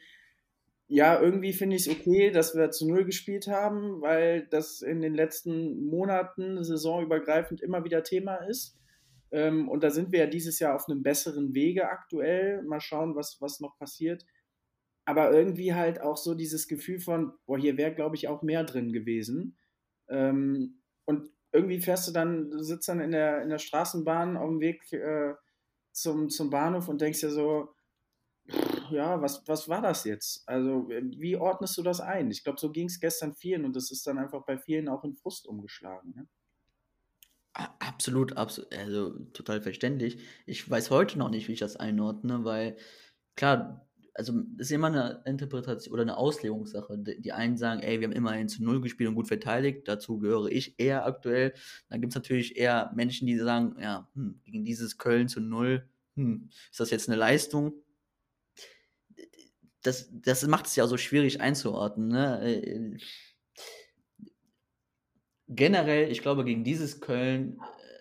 [0.88, 5.02] ja, irgendwie finde ich es okay, dass wir zu Null gespielt haben, weil das in
[5.02, 8.78] den letzten Monaten saisonübergreifend immer wieder Thema ist.
[9.32, 12.64] Ähm, und da sind wir ja dieses Jahr auf einem besseren Wege aktuell.
[12.64, 14.26] Mal schauen, was, was noch passiert.
[15.06, 18.64] Aber irgendwie halt auch so dieses Gefühl von, boah, hier wäre, glaube ich, auch mehr
[18.64, 19.58] drin gewesen.
[20.10, 24.50] Ähm, und irgendwie fährst du dann, du sitzt dann in der, in der Straßenbahn auf
[24.50, 25.34] dem Weg äh,
[25.94, 27.74] zum, zum Bahnhof und denkst dir so,
[28.92, 30.48] ja, was, was war das jetzt?
[30.48, 32.32] Also, äh, wie ordnest du das ein?
[32.32, 35.04] Ich glaube, so ging es gestern vielen und das ist dann einfach bei vielen auch
[35.04, 36.14] in Frust umgeschlagen.
[36.16, 36.28] Ne?
[37.58, 40.20] Absolut, absolut, also total verständlich.
[40.46, 42.78] Ich weiß heute noch nicht, wie ich das einordne, weil
[43.36, 46.98] klar, also ist immer eine Interpretation oder eine Auslegungssache.
[47.00, 50.48] Die einen sagen, ey, wir haben immerhin zu Null gespielt und gut verteidigt, dazu gehöre
[50.52, 51.54] ich eher aktuell.
[51.90, 55.88] Dann gibt es natürlich eher Menschen, die sagen, ja, hm, gegen dieses Köln zu Null,
[56.16, 57.74] hm, ist das jetzt eine Leistung?
[59.82, 62.10] Das, das macht es ja so schwierig einzuordnen.
[62.10, 62.98] Ne?
[65.50, 67.60] Generell, ich glaube, gegen dieses Köln,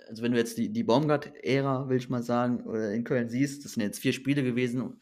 [0.08, 3.64] also wenn du jetzt die, die Baumgart-Ära, will ich mal sagen, oder in Köln siehst,
[3.64, 5.00] das sind jetzt vier Spiele gewesen,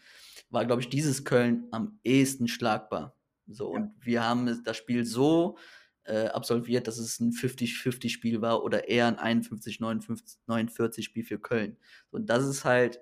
[0.50, 3.16] war, glaube ich, dieses Köln am ehesten schlagbar.
[3.46, 3.80] So, Ja.
[3.80, 5.56] und wir haben das Spiel so
[6.04, 11.76] äh, absolviert, dass es ein 50-50-Spiel war oder eher ein 51-49-Spiel für Köln.
[12.10, 13.00] Und das ist halt,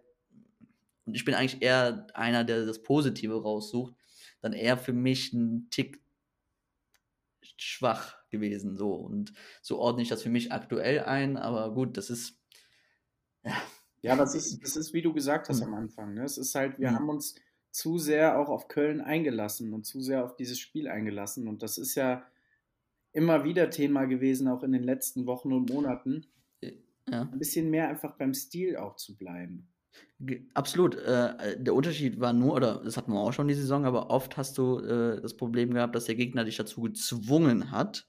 [1.04, 3.94] und ich bin eigentlich eher einer, der das Positive raussucht,
[4.40, 6.00] dann eher für mich ein Tick
[7.56, 8.76] schwach gewesen.
[8.76, 8.92] So.
[8.94, 12.36] Und so ordne ich das für mich aktuell ein, aber gut, das ist.
[13.44, 13.54] Ja,
[14.02, 15.68] Ja, das ist, das ist, wie du gesagt hast Hm.
[15.68, 16.14] am Anfang.
[16.14, 16.24] Ne?
[16.24, 16.96] Es ist halt, wir Hm.
[16.96, 17.36] haben uns
[17.70, 21.46] zu sehr auch auf Köln eingelassen und zu sehr auf dieses Spiel eingelassen.
[21.46, 22.24] Und das ist ja
[23.12, 26.26] immer wieder Thema gewesen, auch in den letzten Wochen und Monaten,
[27.08, 27.22] ja.
[27.22, 29.68] ein bisschen mehr einfach beim Stil auch zu bleiben.
[30.54, 30.96] Absolut.
[30.96, 34.36] Äh, der Unterschied war nur, oder das hatten wir auch schon die Saison, aber oft
[34.36, 38.08] hast du äh, das Problem gehabt, dass der Gegner dich dazu gezwungen hat,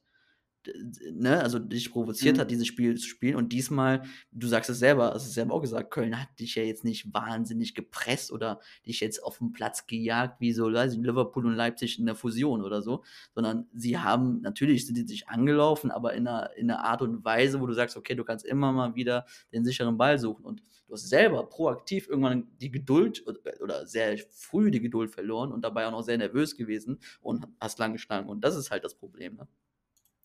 [1.11, 2.41] ne, also dich provoziert Mhm.
[2.41, 3.35] hat, dieses Spiel zu spielen.
[3.35, 6.63] Und diesmal, du sagst es selber, hast es selber auch gesagt, Köln hat dich ja
[6.63, 10.99] jetzt nicht wahnsinnig gepresst oder dich jetzt auf den Platz gejagt, wie so weiß ich,
[10.99, 13.03] Liverpool und Leipzig in der Fusion oder so,
[13.35, 17.23] sondern sie haben, natürlich sind die sich angelaufen, aber in einer, in einer Art und
[17.25, 20.45] Weise, wo du sagst, okay, du kannst immer mal wieder den sicheren Ball suchen.
[20.45, 23.23] Und du hast selber proaktiv irgendwann die Geduld
[23.61, 27.79] oder- sehr früh die Geduld verloren und dabei auch noch sehr nervös gewesen und hast
[27.79, 28.29] lang geschlagen.
[28.29, 29.35] Und das ist halt das Problem.
[29.35, 29.47] Ne?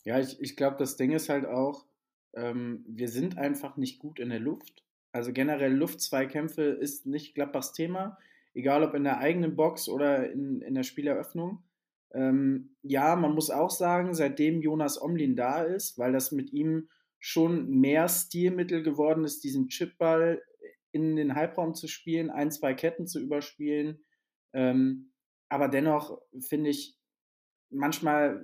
[0.09, 1.85] Ja, ich, ich glaube, das Ding ist halt auch,
[2.33, 4.83] ähm, wir sind einfach nicht gut in der Luft.
[5.11, 8.17] Also generell Luftzweikämpfe ist nicht Gladbachs Thema,
[8.55, 11.61] egal ob in der eigenen Box oder in, in der Spieleröffnung.
[12.11, 16.89] Ähm, ja, man muss auch sagen, seitdem Jonas Omlin da ist, weil das mit ihm
[17.19, 20.41] schon mehr Stilmittel geworden ist, diesen Chipball
[20.91, 24.03] in den Halbraum zu spielen, ein, zwei Ketten zu überspielen.
[24.53, 25.11] Ähm,
[25.49, 26.97] aber dennoch finde ich,
[27.69, 28.43] manchmal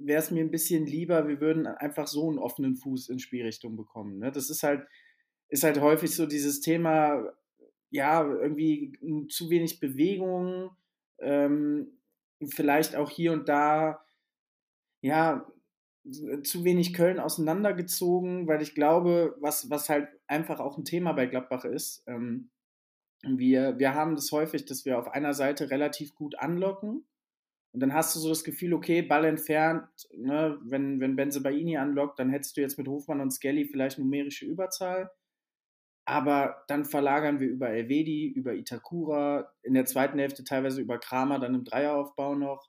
[0.00, 3.76] wäre es mir ein bisschen lieber, wir würden einfach so einen offenen Fuß in Spielrichtung
[3.76, 4.18] bekommen.
[4.18, 4.30] Ne?
[4.30, 4.86] Das ist halt,
[5.48, 7.32] ist halt häufig so dieses Thema,
[7.90, 8.92] ja, irgendwie
[9.28, 10.70] zu wenig Bewegung,
[11.18, 11.98] ähm,
[12.44, 14.04] vielleicht auch hier und da,
[15.00, 15.46] ja,
[16.44, 21.26] zu wenig Köln auseinandergezogen, weil ich glaube, was, was halt einfach auch ein Thema bei
[21.26, 22.50] Gladbach ist, ähm,
[23.22, 27.06] wir, wir haben das häufig, dass wir auf einer Seite relativ gut anlocken
[27.76, 29.86] und dann hast du so das Gefühl, okay, Ball entfernt,
[30.16, 34.46] ne, wenn, wenn Benzebaini anlockt, dann hättest du jetzt mit Hofmann und Skelly vielleicht numerische
[34.46, 35.10] Überzahl.
[36.06, 41.38] Aber dann verlagern wir über Elvedi, über Itakura, in der zweiten Hälfte teilweise über Kramer,
[41.38, 42.66] dann im Dreieraufbau noch.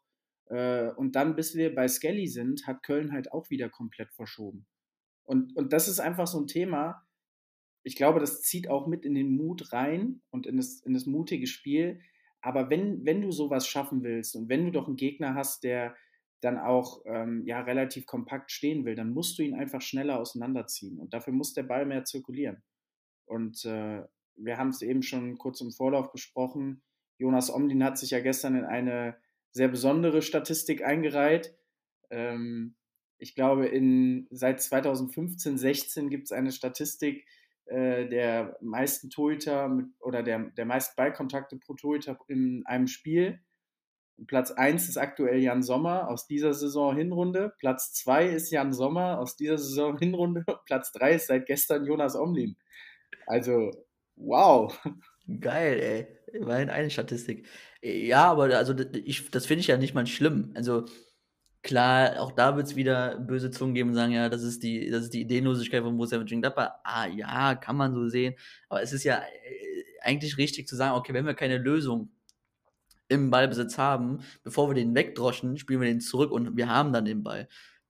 [0.48, 4.68] Äh, und dann, bis wir bei Skelly sind, hat Köln halt auch wieder komplett verschoben.
[5.24, 7.08] Und, und das ist einfach so ein Thema.
[7.84, 11.06] Ich glaube, das zieht auch mit in den Mut rein und in das, in das
[11.06, 12.02] mutige Spiel.
[12.48, 15.98] Aber wenn, wenn du sowas schaffen willst und wenn du doch einen Gegner hast, der
[16.40, 20.98] dann auch ähm, ja, relativ kompakt stehen will, dann musst du ihn einfach schneller auseinanderziehen.
[20.98, 22.64] Und dafür muss der Ball mehr zirkulieren.
[23.26, 24.02] Und äh,
[24.38, 26.82] wir haben es eben schon kurz im Vorlauf besprochen.
[27.18, 29.18] Jonas Omlin hat sich ja gestern in eine
[29.52, 31.54] sehr besondere Statistik eingereiht.
[32.12, 32.78] Ähm,
[33.18, 37.28] ich glaube, in, seit 2015, 16 gibt es eine Statistik,
[37.68, 43.40] äh, der meisten Torhüter mit, oder der, der meisten Ballkontakte pro Torhüter in einem Spiel.
[44.26, 47.54] Platz 1 ist aktuell Jan Sommer aus dieser Saison Hinrunde.
[47.60, 50.44] Platz 2 ist Jan Sommer aus dieser Saison Hinrunde.
[50.66, 52.56] Platz 3 ist seit gestern Jonas Omlin.
[53.28, 53.72] Also,
[54.16, 54.76] wow.
[55.40, 56.08] Geil, ey.
[56.34, 57.48] Immerhin eine Statistik.
[57.82, 60.52] Ja, aber also ich, das finde ich ja nicht mal schlimm.
[60.56, 60.86] Also
[61.64, 64.90] klar, auch da wird es wieder böse Zungen geben und sagen, ja, das ist die,
[64.90, 66.72] das ist die Ideenlosigkeit von Borussia Mönchengladbach.
[66.84, 68.36] Ah ja, kann man so sehen.
[68.70, 72.10] Aber es ist ja äh, eigentlich richtig zu sagen, okay, wenn wir keine Lösung
[73.10, 77.06] im Ballbesitz haben, bevor wir den wegdroschen, spielen wir den zurück und wir haben dann
[77.06, 77.48] den Ball.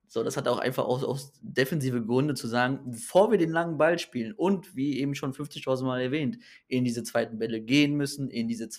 [0.10, 3.78] So, das hat auch einfach aus, aus defensive Gründe zu sagen, bevor wir den langen
[3.78, 8.30] Ball spielen und wie eben schon 50.000 Mal erwähnt, in diese zweiten Bälle gehen müssen,
[8.30, 8.70] in diese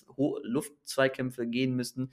[0.42, 2.12] Luftzweikämpfe gehen müssen,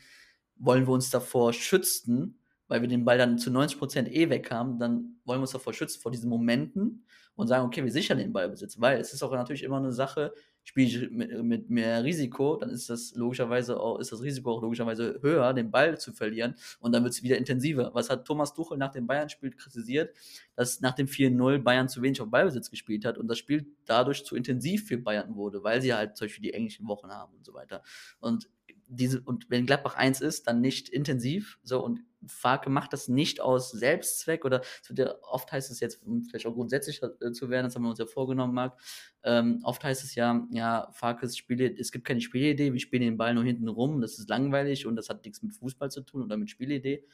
[0.58, 4.80] wollen wir uns davor schützen, weil wir den Ball dann zu 90% eh weg haben,
[4.80, 8.34] dann wollen wir uns davor schützen, vor diesen Momenten und sagen, okay, wir sichern den
[8.34, 12.56] Ballbesitz, weil es ist auch natürlich immer eine Sache, spiele ich mit, mit, mehr Risiko,
[12.56, 16.56] dann ist das logischerweise auch, ist das Risiko auch logischerweise höher, den Ball zu verlieren
[16.80, 17.92] und dann wird es wieder intensiver.
[17.94, 20.16] Was hat Thomas Tuchel nach dem Bayern-Spiel kritisiert?
[20.56, 24.26] Dass nach dem 4-0 Bayern zu wenig auf Ballbesitz gespielt hat und das Spiel dadurch
[24.26, 27.46] zu intensiv für Bayern wurde, weil sie halt zum Beispiel die englischen Wochen haben und
[27.46, 27.84] so weiter.
[28.20, 28.50] Und
[28.88, 31.60] diese, und wenn Gladbach 1 ist, dann nicht intensiv.
[31.64, 34.62] So, und Farke macht das nicht aus Selbstzweck oder
[34.96, 37.90] ja, oft heißt es jetzt, um vielleicht auch grundsätzlich äh, zu werden, das haben wir
[37.90, 38.80] uns ja vorgenommen, Marc.
[39.24, 43.18] Ähm, oft heißt es ja, ja, Farkes Spiele, es gibt keine Spielidee, wir spielen den
[43.18, 46.24] Ball nur hinten rum, das ist langweilig und das hat nichts mit Fußball zu tun
[46.24, 47.06] oder mit Spielidee.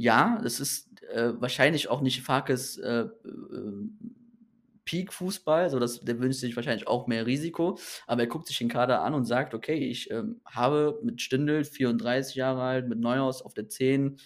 [0.00, 3.08] Ja, das ist äh, wahrscheinlich auch nicht Farkes äh, äh,
[4.88, 8.70] Peak-Fußball, so dass der wünscht sich wahrscheinlich auch mehr Risiko, aber er guckt sich den
[8.70, 13.42] Kader an und sagt, okay, ich ähm, habe mit Stindl 34 Jahre alt, mit Neuhaus
[13.42, 14.18] auf der 10,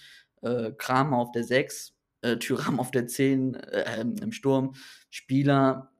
[0.43, 4.75] äh, Kramer auf der 6, äh, Tyram auf der 10 äh, im Sturm,
[5.11, 5.91] Spieler,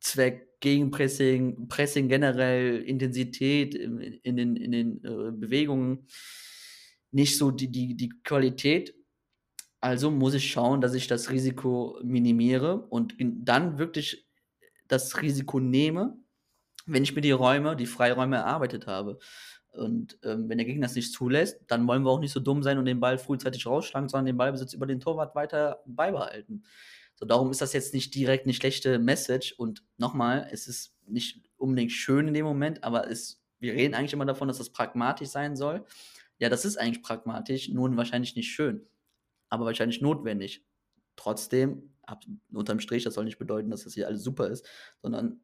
[0.00, 6.06] Zweck Gegenpressing, Pressing generell, Intensität in, in den, in den äh, Bewegungen,
[7.10, 8.94] nicht so die, die, die Qualität
[9.80, 14.26] also muss ich schauen, dass ich das Risiko minimiere und dann wirklich
[14.88, 16.16] das Risiko nehme,
[16.86, 19.18] wenn ich mir die Räume, die Freiräume erarbeitet habe.
[19.72, 22.62] Und ähm, wenn der Gegner das nicht zulässt, dann wollen wir auch nicht so dumm
[22.62, 26.64] sein und den Ball frühzeitig rausschlagen, sondern den Ballbesitz über den Torwart weiter beibehalten.
[27.14, 29.52] So, darum ist das jetzt nicht direkt eine schlechte Message.
[29.52, 34.14] Und nochmal, es ist nicht unbedingt schön in dem Moment, aber es, wir reden eigentlich
[34.14, 35.84] immer davon, dass das pragmatisch sein soll.
[36.38, 38.88] Ja, das ist eigentlich pragmatisch, nun wahrscheinlich nicht schön
[39.48, 40.64] aber wahrscheinlich notwendig.
[41.16, 44.66] Trotzdem, ab, unterm Strich, das soll nicht bedeuten, dass das hier alles super ist,
[45.02, 45.40] sondern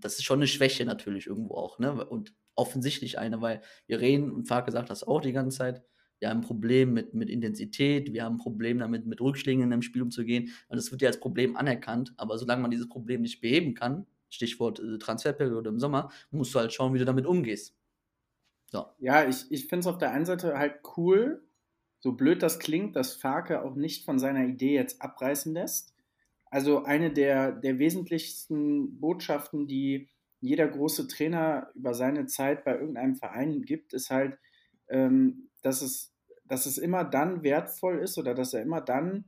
[0.00, 2.04] das ist schon eine Schwäche natürlich irgendwo auch, ne?
[2.06, 5.82] Und offensichtlich eine, weil wir reden, und Farke sagt das auch die ganze Zeit,
[6.18, 9.72] wir haben ein Problem mit, mit Intensität, wir haben ein Problem damit, mit Rückschlägen in
[9.72, 10.52] einem Spiel umzugehen.
[10.66, 14.06] Und das wird ja als Problem anerkannt, aber solange man dieses Problem nicht beheben kann,
[14.28, 17.76] Stichwort äh, Transferperiode im Sommer, musst du halt schauen, wie du damit umgehst.
[18.70, 18.86] So.
[18.98, 21.47] Ja, ich, ich finde es auf der einen Seite halt cool,
[22.00, 25.94] so blöd das klingt, dass Farke auch nicht von seiner Idee jetzt abreißen lässt.
[26.50, 30.08] Also eine der, der wesentlichsten Botschaften, die
[30.40, 34.38] jeder große Trainer über seine Zeit bei irgendeinem Verein gibt, ist halt,
[34.88, 39.24] ähm, dass, es, dass es immer dann wertvoll ist oder dass er immer dann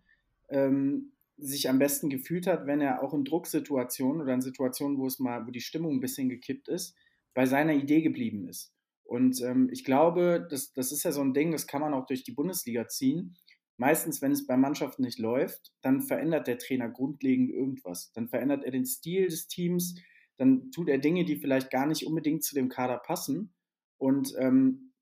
[0.48, 5.06] ähm, sich am besten gefühlt hat, wenn er auch in Drucksituationen oder in Situationen, wo
[5.06, 6.94] es mal, wo die Stimmung ein bisschen gekippt ist,
[7.34, 8.72] bei seiner Idee geblieben ist.
[9.10, 12.06] Und ähm, ich glaube, das, das ist ja so ein Ding, das kann man auch
[12.06, 13.36] durch die Bundesliga ziehen.
[13.76, 18.12] Meistens, wenn es bei Mannschaften nicht läuft, dann verändert der Trainer grundlegend irgendwas.
[18.12, 19.96] Dann verändert er den Stil des Teams,
[20.36, 23.52] dann tut er Dinge, die vielleicht gar nicht unbedingt zu dem Kader passen.
[23.98, 24.92] Und ähm,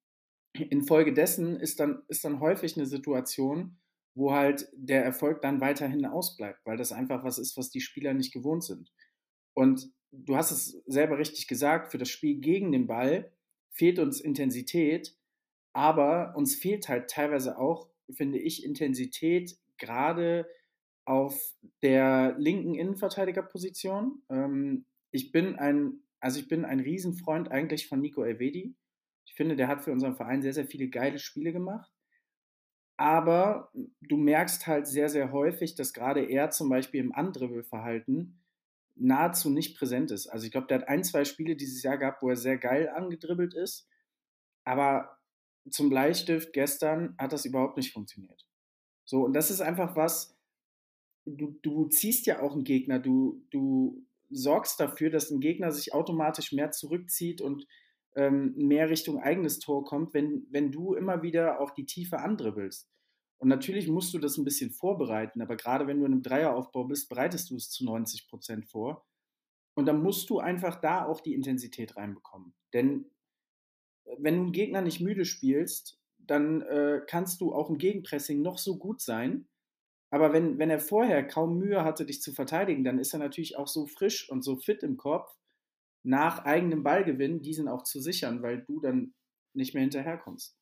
[0.54, 3.76] infolgedessen ist dann, ist dann häufig eine Situation,
[4.14, 8.14] wo halt der Erfolg dann weiterhin ausbleibt, weil das einfach was ist, was die Spieler
[8.14, 8.90] nicht gewohnt sind.
[9.52, 13.30] Und du hast es selber richtig gesagt, für das Spiel gegen den Ball
[13.70, 15.16] fehlt uns Intensität,
[15.72, 20.48] aber uns fehlt halt teilweise auch, finde ich, Intensität gerade
[21.04, 24.22] auf der linken Innenverteidigerposition.
[24.28, 28.76] Ähm, ich bin ein, also ich bin ein Riesenfreund eigentlich von Nico Elvedi.
[29.24, 31.90] Ich finde, der hat für unseren Verein sehr, sehr viele geile Spiele gemacht.
[32.98, 38.37] Aber du merkst halt sehr, sehr häufig, dass gerade er zum Beispiel im Andribbelverhalten
[39.00, 40.26] nahezu nicht präsent ist.
[40.26, 42.88] Also ich glaube, der hat ein, zwei Spiele dieses Jahr gehabt, wo er sehr geil
[42.88, 43.88] angedribbelt ist.
[44.64, 45.18] Aber
[45.70, 48.46] zum Bleistift gestern hat das überhaupt nicht funktioniert.
[49.04, 50.36] So, und das ist einfach was,
[51.24, 55.94] du, du ziehst ja auch einen Gegner, du, du sorgst dafür, dass ein Gegner sich
[55.94, 57.66] automatisch mehr zurückzieht und
[58.16, 62.90] ähm, mehr Richtung eigenes Tor kommt, wenn, wenn du immer wieder auch die Tiefe andribbelst.
[63.38, 66.84] Und natürlich musst du das ein bisschen vorbereiten, aber gerade wenn du in einem Dreieraufbau
[66.84, 69.06] bist, bereitest du es zu 90 Prozent vor.
[69.74, 72.52] Und dann musst du einfach da auch die Intensität reinbekommen.
[72.72, 73.10] Denn
[74.04, 78.42] äh, wenn du einen Gegner nicht müde spielst, dann äh, kannst du auch im Gegenpressing
[78.42, 79.48] noch so gut sein.
[80.10, 83.56] Aber wenn, wenn er vorher kaum Mühe hatte, dich zu verteidigen, dann ist er natürlich
[83.56, 85.32] auch so frisch und so fit im Kopf,
[86.02, 89.14] nach eigenem Ballgewinn diesen auch zu sichern, weil du dann
[89.54, 90.57] nicht mehr hinterherkommst.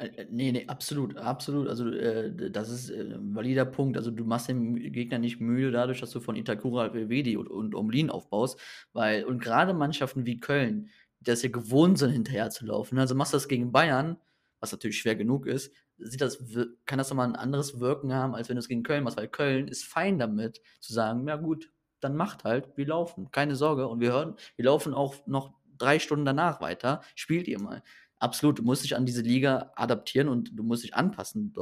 [0.00, 1.68] Äh, äh, nee, nee, absolut, absolut.
[1.68, 3.96] Also, äh, das ist äh, ein valider Punkt.
[3.96, 7.74] Also, du machst den Gegner nicht müde dadurch, dass du von Itakura, Vedi und, und
[7.74, 8.58] Omlin aufbaust,
[8.92, 10.88] weil, und gerade Mannschaften wie Köln,
[11.20, 12.98] die das ja gewohnt sind, hinterher zu laufen.
[12.98, 14.16] Also, machst du das gegen Bayern,
[14.60, 16.38] was natürlich schwer genug ist, sieht das,
[16.86, 19.28] kann das nochmal ein anderes Wirken haben, als wenn du es gegen Köln machst, weil
[19.28, 23.86] Köln ist fein damit, zu sagen, ja gut, dann macht halt, wir laufen, keine Sorge.
[23.86, 27.82] Und wir hören, wir laufen auch noch drei Stunden danach weiter, spielt ihr mal.
[28.20, 31.54] Absolut, du musst dich an diese Liga adaptieren und du musst dich anpassen,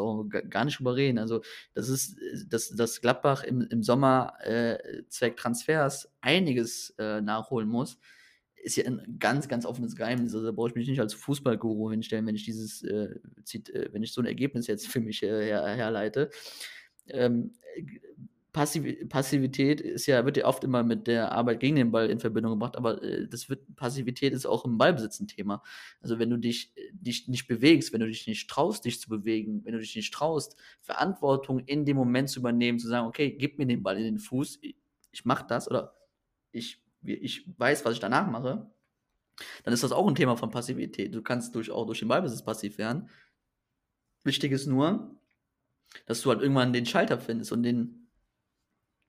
[0.51, 1.19] gar nicht drüber reden.
[1.19, 1.41] Also,
[1.73, 2.19] das ist,
[2.49, 7.99] dass, dass Gladbach im, im Sommer äh, Zweck Transfers einiges äh, nachholen muss,
[8.57, 10.35] ist ja ein ganz, ganz offenes Geheimnis.
[10.35, 13.15] Also, da brauche ich mich nicht als Fußballguru hinstellen, wenn ich dieses, äh,
[13.53, 16.29] äh, wenn ich so ein Ergebnis jetzt für mich äh, her, herleite.
[17.07, 17.53] Ähm,
[18.53, 22.19] Passiv Passivität ist ja, wird ja oft immer mit der Arbeit gegen den Ball in
[22.19, 25.63] Verbindung gebracht, aber äh, das wird, Passivität ist auch im Ballbesitz ein Thema.
[26.01, 29.11] Also wenn du dich, äh, dich nicht bewegst, wenn du dich nicht traust, dich zu
[29.11, 33.33] bewegen, wenn du dich nicht traust, Verantwortung in dem Moment zu übernehmen, zu sagen, okay,
[33.33, 34.77] gib mir den Ball in den Fuß, ich,
[35.13, 35.95] ich mach das oder
[36.51, 38.71] ich, ich weiß, was ich danach mache,
[39.65, 41.15] dann ist das auch ein Thema von Passivität.
[41.15, 43.11] Du kannst durch, auch durch den Ballbesitz passiv werden.
[44.25, 45.15] Wichtig ist nur,
[46.07, 48.08] dass du halt irgendwann den Schalter findest und den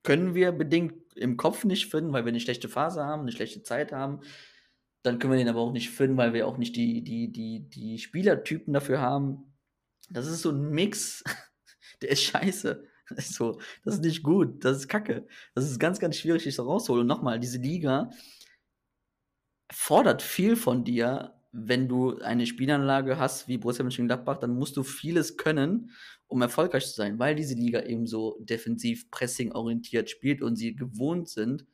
[0.04, 3.64] können wir bedingt im Kopf nicht finden, weil wir eine schlechte Phase haben, eine schlechte
[3.64, 4.22] Zeit haben.
[5.04, 7.70] Dann können wir den aber auch nicht finden, weil wir auch nicht die, die, die,
[7.70, 9.54] die Spielertypen dafür haben.
[10.10, 11.24] Das ist so ein Mix,
[12.02, 12.84] der ist scheiße.
[13.10, 15.28] Das ist, so, das ist nicht gut, das ist kacke.
[15.56, 17.02] Das ist ganz, ganz schwierig, dich da rauszuholen.
[17.02, 18.12] Und nochmal, diese Liga
[19.72, 24.84] fordert viel von dir, wenn du eine Spielanlage hast wie Borussia Mönchengladbach, dann musst du
[24.84, 25.92] vieles können,
[26.30, 30.76] um erfolgreich zu sein, weil diese Liga eben so defensiv pressing orientiert spielt und sie
[30.76, 31.66] gewohnt sind,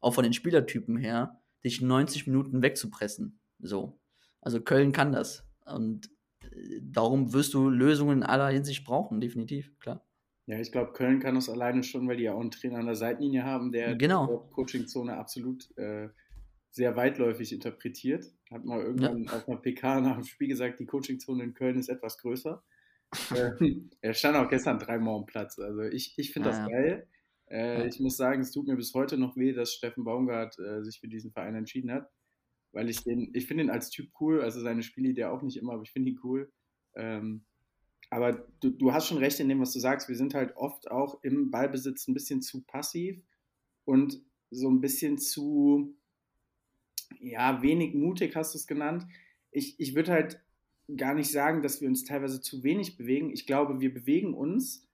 [0.00, 3.40] auch von den Spielertypen her, dich 90 Minuten wegzupressen.
[3.58, 3.98] So.
[4.42, 5.44] Also Köln kann das.
[5.64, 6.10] Und
[6.42, 10.06] äh, darum wirst du Lösungen in aller Hinsicht brauchen, definitiv, klar.
[10.46, 12.86] Ja, ich glaube, Köln kann das alleine schon, weil die ja auch einen Trainer an
[12.86, 14.26] der Seitenlinie haben, der genau.
[14.26, 16.10] die Coaching-Zone absolut äh,
[16.70, 18.26] sehr weitläufig interpretiert.
[18.50, 19.32] Hat mal irgendwann ja.
[19.32, 22.62] auf einer PK nach dem Spiel gesagt, die Coachingzone in Köln ist etwas größer.
[23.34, 23.50] Äh,
[24.00, 25.58] er stand auch gestern dreimal am Platz.
[25.58, 27.08] Also ich, ich finde ja, das geil.
[27.46, 27.84] Äh, ja.
[27.86, 31.00] Ich muss sagen, es tut mir bis heute noch weh, dass Steffen Baumgart äh, sich
[31.00, 32.10] für diesen Verein entschieden hat.
[32.72, 35.74] Weil ich den, ich finde ihn als Typ cool, also seine Spielidee auch nicht immer,
[35.74, 36.52] aber ich finde ihn cool.
[36.96, 37.44] Ähm,
[38.10, 40.08] aber du, du hast schon recht in dem, was du sagst.
[40.08, 43.22] Wir sind halt oft auch im Ballbesitz ein bisschen zu passiv
[43.84, 45.96] und so ein bisschen zu,
[47.18, 49.06] ja, wenig mutig hast du es genannt.
[49.50, 50.43] Ich, ich würde halt
[50.96, 53.30] gar nicht sagen, dass wir uns teilweise zu wenig bewegen.
[53.30, 54.88] Ich glaube, wir bewegen uns,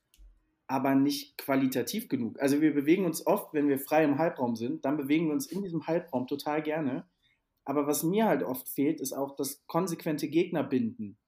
[0.67, 2.41] aber nicht qualitativ genug.
[2.41, 5.47] Also wir bewegen uns oft, wenn wir frei im Halbraum sind, dann bewegen wir uns
[5.47, 7.09] in diesem Halbraum total gerne.
[7.65, 11.19] Aber was mir halt oft fehlt, ist auch das konsequente Gegnerbinden.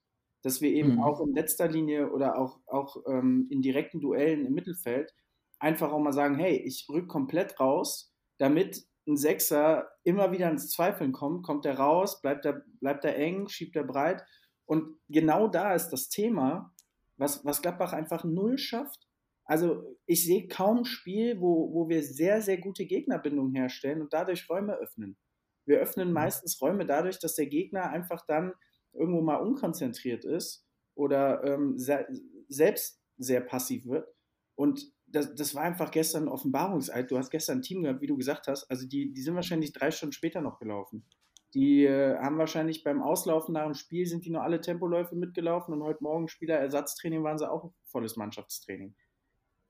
[0.42, 1.02] Dass wir eben mhm.
[1.02, 5.12] auch in letzter Linie oder auch, auch ähm, in direkten Duellen im Mittelfeld
[5.58, 10.70] einfach auch mal sagen, hey, ich rück komplett raus, damit ein Sechser immer wieder ins
[10.70, 14.24] Zweifeln kommt, kommt er raus, bleibt er, bleibt er eng, schiebt er breit.
[14.66, 16.74] Und genau da ist das Thema,
[17.16, 19.08] was, was Gladbach einfach null schafft.
[19.44, 24.12] Also ich sehe kaum ein Spiel, wo, wo wir sehr, sehr gute Gegnerbindung herstellen und
[24.12, 25.16] dadurch Räume öffnen.
[25.64, 26.14] Wir öffnen mhm.
[26.14, 28.52] meistens Räume dadurch, dass der Gegner einfach dann
[28.92, 32.06] irgendwo mal unkonzentriert ist oder ähm, se
[32.48, 34.06] selbst sehr passiv wird.
[34.54, 37.10] Und das, das war einfach gestern ein Offenbarungseid.
[37.10, 38.70] Du hast gestern ein Team gehabt, wie du gesagt hast.
[38.70, 41.06] Also die, die sind wahrscheinlich drei Stunden später noch gelaufen.
[41.54, 45.74] Die äh, haben wahrscheinlich beim Auslaufen nach dem Spiel sind die noch alle Tempoläufe mitgelaufen
[45.74, 48.94] und heute Morgen Spielerersatztraining waren sie auch volles Mannschaftstraining.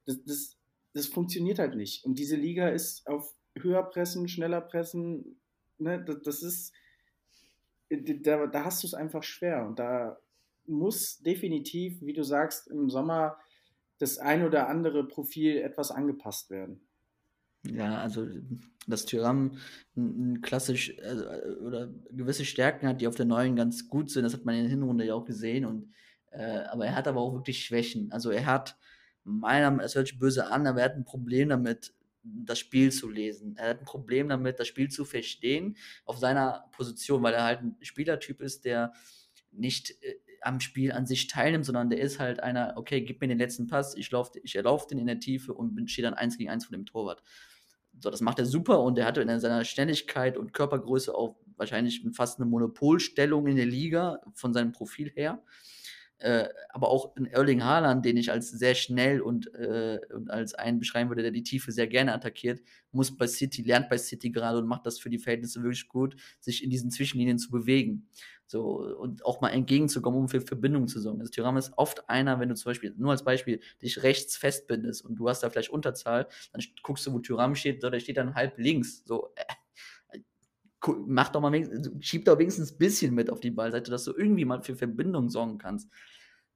[0.06, 0.56] Das, das,
[0.94, 2.04] das funktioniert halt nicht.
[2.04, 5.40] Und diese Liga ist auf höher pressen, schneller pressen.
[5.78, 6.72] Ne, das, das ist,
[7.90, 9.66] da, da hast du es einfach schwer.
[9.66, 10.18] Und da
[10.66, 13.38] muss definitiv, wie du sagst, im Sommer
[13.98, 16.86] das ein oder andere Profil etwas angepasst werden.
[17.64, 18.26] Ja, also
[18.86, 19.58] dass Tyram
[20.42, 24.44] klassisch äh, oder gewisse Stärken hat, die auf der neuen ganz gut sind, das hat
[24.44, 25.64] man in der Hinrunde ja auch gesehen.
[25.64, 25.92] Und,
[26.30, 28.10] äh, aber er hat aber auch wirklich Schwächen.
[28.12, 28.76] Also er hat,
[29.24, 33.08] meiner es hört sich böse an, aber er hat ein Problem damit, das Spiel zu
[33.08, 33.56] lesen.
[33.56, 37.62] Er hat ein Problem damit, das Spiel zu verstehen auf seiner Position, weil er halt
[37.62, 38.92] ein Spielertyp ist, der
[39.50, 43.28] nicht äh, am Spiel an sich teilnimmt, sondern der ist halt einer, okay, gib mir
[43.28, 46.36] den letzten Pass, ich, lauf, ich erlaufe den in der Tiefe und stehe dann eins
[46.36, 47.22] gegen eins vor dem Torwart.
[48.02, 52.04] So, das macht er super und er hatte in seiner Schnelligkeit und Körpergröße auch wahrscheinlich
[52.12, 55.42] fast eine Monopolstellung in der Liga von seinem Profil her.
[56.18, 60.54] Äh, aber auch in Erling Haaland, den ich als sehr schnell und, äh, und als
[60.54, 62.60] einen beschreiben würde, der die Tiefe sehr gerne attackiert,
[62.92, 66.14] muss bei City, lernt bei City gerade und macht das für die Verhältnisse wirklich gut,
[66.38, 68.06] sich in diesen Zwischenlinien zu bewegen.
[68.52, 71.20] So, und auch mal entgegenzukommen, um für Verbindung zu sorgen.
[71.20, 75.06] Also Tyram ist oft einer, wenn du zum Beispiel, nur als Beispiel, dich rechts festbindest
[75.06, 78.34] und du hast da vielleicht Unterzahl, dann guckst du, wo Tyram steht, der steht dann
[78.34, 79.06] halb links.
[79.06, 80.18] So, äh,
[81.06, 81.50] mach doch mal
[82.00, 85.30] schieb doch wenigstens ein bisschen mit auf die Ballseite, dass du irgendwie mal für Verbindung
[85.30, 85.88] sorgen kannst.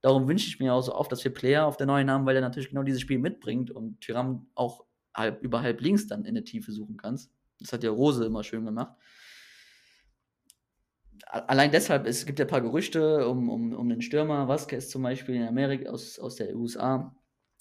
[0.01, 2.35] Darum wünsche ich mir auch so oft, dass wir Player auf der neuen haben, weil
[2.35, 4.85] er natürlich genau dieses Spiel mitbringt und Tyram auch
[5.15, 7.31] halb, über halb links dann in der Tiefe suchen kannst.
[7.59, 8.93] Das hat ja Rose immer schön gemacht.
[11.25, 15.03] Allein deshalb, es gibt ja ein paar Gerüchte um, um, um den Stürmer, Vasquez zum
[15.03, 17.15] Beispiel in Amerika, aus, aus der USA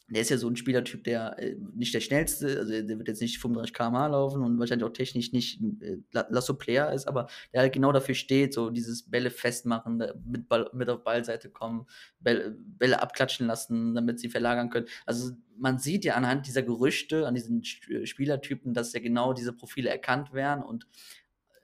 [0.09, 3.21] der ist ja so ein Spielertyp, der äh, nicht der schnellste, also der wird jetzt
[3.21, 7.63] nicht 35 km/h laufen und wahrscheinlich auch technisch nicht äh, Lasso Player ist, aber der
[7.63, 11.87] halt genau dafür steht, so dieses Bälle festmachen, mit, Ball, mit auf Ballseite kommen,
[12.21, 14.87] Bälle, Bälle abklatschen lassen, damit sie verlagern können.
[15.07, 19.91] Also man sieht ja anhand dieser Gerüchte, an diesen Spielertypen, dass ja genau diese Profile
[19.91, 20.87] erkannt werden und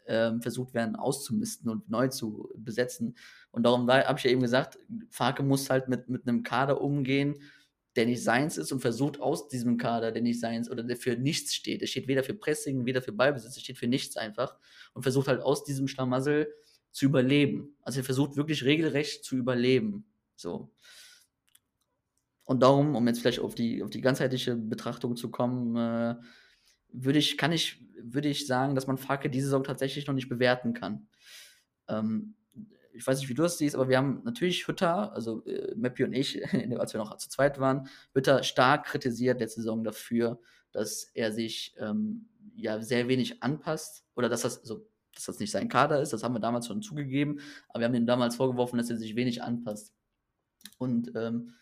[0.07, 3.17] ähm, versucht werden auszumisten und neu zu besetzen.
[3.51, 4.79] Und darum habe ich ja eben gesagt,
[5.11, 7.37] Farke muss halt mit, mit einem Kader umgehen,
[7.97, 11.17] der nicht seins ist und versucht aus diesem Kader, der nicht seins oder der für
[11.17, 11.83] nichts steht.
[11.83, 14.57] Der steht weder für Pressing, weder für Ballbesitz, der steht für nichts einfach
[14.95, 16.53] und versucht halt aus diesem Schlamassel
[16.91, 17.77] zu überleben.
[17.83, 20.07] Also er versucht wirklich regelrecht zu überleben.
[20.37, 20.73] So.
[22.45, 26.17] Und darum, um jetzt vielleicht auf die, auf die ganzheitliche Betrachtung zu kommen, äh,
[26.93, 30.29] würde ich, kann ich, würde ich sagen, dass man Fake diese Saison tatsächlich noch nicht
[30.29, 31.09] bewerten kann.
[31.89, 32.35] Ähm,
[32.95, 36.05] ich weiß nicht, wie du das siehst, aber wir haben natürlich Hütter, also äh, Mappi
[36.05, 36.43] und ich,
[36.79, 40.41] als wir noch zu zweit waren, Hütter stark kritisiert letzte Saison dafür,
[40.73, 45.51] dass er sich ähm, ja sehr wenig anpasst oder dass das, also, dass das nicht
[45.51, 48.79] sein Kader ist, das haben wir damals schon zugegeben, aber wir haben ihm damals vorgeworfen,
[48.79, 49.95] dass er sich wenig anpasst.
[50.79, 51.55] Und ähm,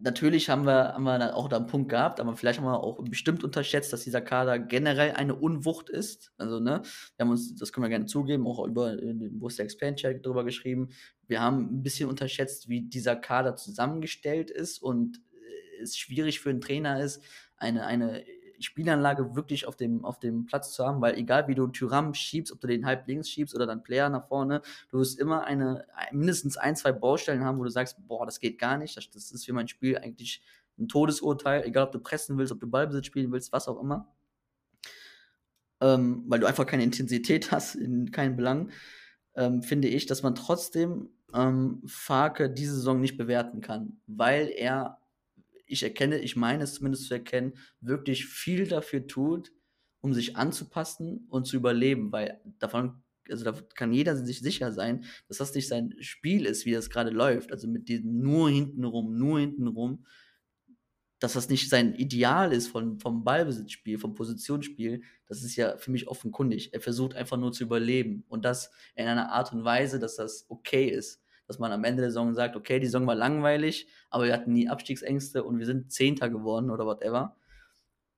[0.00, 3.02] natürlich haben wir, haben wir auch da einen Punkt gehabt, aber vielleicht haben wir auch
[3.04, 6.32] bestimmt unterschätzt, dass dieser Kader generell eine Unwucht ist.
[6.38, 6.82] Also, ne,
[7.16, 10.44] wir haben uns, das können wir gerne zugeben, auch über den Borussia Explain Chat drüber
[10.44, 10.90] geschrieben.
[11.26, 15.20] Wir haben ein bisschen unterschätzt, wie dieser Kader zusammengestellt ist und
[15.82, 17.22] es schwierig für einen Trainer ist,
[17.56, 18.24] eine, eine
[18.60, 22.52] Spielanlage wirklich auf dem, auf dem Platz zu haben, weil egal wie du Tyram schiebst,
[22.52, 25.86] ob du den halb links schiebst oder dann Player nach vorne, du wirst immer eine,
[26.12, 29.30] mindestens ein, zwei Baustellen haben, wo du sagst, boah, das geht gar nicht, das, das
[29.30, 30.42] ist für mein Spiel eigentlich
[30.78, 34.08] ein Todesurteil, egal ob du pressen willst, ob du Ballbesitz spielen willst, was auch immer.
[35.80, 38.70] Ähm, weil du einfach keine Intensität hast in keinen Belang,
[39.34, 44.99] ähm, finde ich, dass man trotzdem ähm, Farke diese Saison nicht bewerten kann, weil er
[45.70, 49.52] ich erkenne, ich meine es zumindest zu erkennen, wirklich viel dafür tut,
[50.00, 55.04] um sich anzupassen und zu überleben, weil davon, also da kann jeder sich sicher sein,
[55.28, 57.52] dass das nicht sein Spiel ist, wie das gerade läuft.
[57.52, 60.04] Also mit diesem nur hintenrum, nur hintenrum,
[61.18, 65.90] dass das nicht sein Ideal ist von, vom Ballbesitzspiel, vom Positionsspiel, das ist ja für
[65.90, 66.72] mich offenkundig.
[66.72, 70.46] Er versucht einfach nur zu überleben und das in einer Art und Weise, dass das
[70.48, 71.19] okay ist
[71.50, 74.52] dass man am Ende der Saison sagt, okay, die Saison war langweilig, aber wir hatten
[74.52, 77.34] nie Abstiegsängste und wir sind Zehnter geworden oder whatever.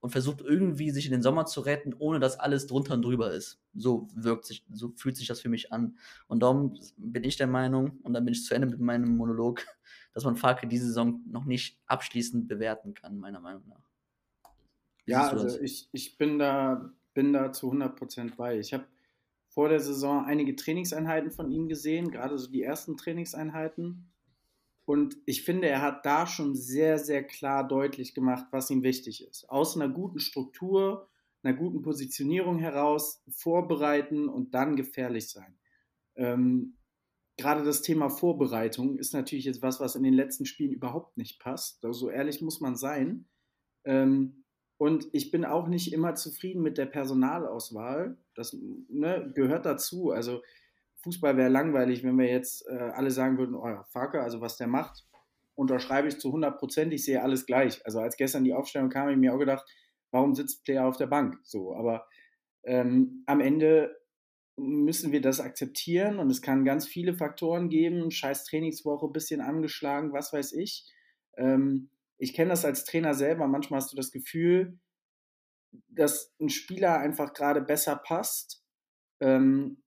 [0.01, 3.33] Und versucht irgendwie sich in den Sommer zu retten, ohne dass alles drunter und drüber
[3.33, 3.59] ist.
[3.73, 5.97] So wirkt sich, so fühlt sich das für mich an.
[6.29, 9.65] Und darum bin ich der Meinung, und dann bin ich zu Ende mit meinem Monolog,
[10.13, 13.89] dass man Farke diese Saison noch nicht abschließend bewerten kann, meiner Meinung nach.
[15.07, 18.59] Wie ja, also ich, ich bin da, bin da zu 100% bei.
[18.59, 18.85] Ich habe
[19.55, 24.11] vor der Saison einige Trainingseinheiten von ihm gesehen, gerade so die ersten Trainingseinheiten.
[24.87, 29.27] Und ich finde, er hat da schon sehr, sehr klar deutlich gemacht, was ihm wichtig
[29.27, 29.49] ist.
[29.51, 31.09] Aus einer guten Struktur,
[31.43, 35.59] einer guten Positionierung heraus vorbereiten und dann gefährlich sein.
[36.15, 36.79] Ähm,
[37.37, 41.41] gerade das Thema Vorbereitung ist natürlich jetzt was, was in den letzten Spielen überhaupt nicht
[41.41, 41.81] passt.
[41.91, 43.27] So ehrlich muss man sein.
[43.85, 44.42] Ähm,
[44.83, 48.17] und ich bin auch nicht immer zufrieden mit der Personalauswahl.
[48.35, 48.57] Das
[48.89, 50.11] ne, gehört dazu.
[50.11, 50.43] Also
[51.05, 54.57] Fußball wäre langweilig, wenn wir jetzt äh, alle sagen würden, oh ja, Farke, also was
[54.57, 55.07] der macht,
[55.55, 57.81] unterschreibe ich zu 100 Prozent, ich sehe alles gleich.
[57.87, 59.65] Also als gestern die Aufstellung kam, habe ich mir auch gedacht,
[60.11, 61.39] warum sitzt Player auf der Bank?
[61.45, 62.09] So, aber
[62.65, 63.97] ähm, am Ende
[64.57, 70.13] müssen wir das akzeptieren und es kann ganz viele Faktoren geben, scheiß Trainingswoche, bisschen angeschlagen,
[70.13, 70.91] was weiß ich.
[71.37, 71.89] Ähm,
[72.23, 74.79] ich kenne das als Trainer selber, manchmal hast du das Gefühl,
[75.89, 78.65] dass ein Spieler einfach gerade besser passt,
[79.21, 79.83] ähm,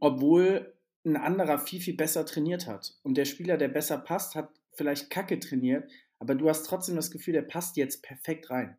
[0.00, 2.98] obwohl ein anderer viel, viel besser trainiert hat.
[3.02, 7.10] Und der Spieler, der besser passt, hat vielleicht Kacke trainiert, aber du hast trotzdem das
[7.10, 8.78] Gefühl, der passt jetzt perfekt rein.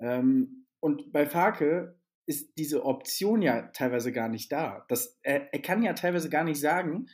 [0.00, 4.84] Ähm, und bei Farke ist diese Option ja teilweise gar nicht da.
[4.88, 7.06] Das, er, er kann ja teilweise gar nicht sagen,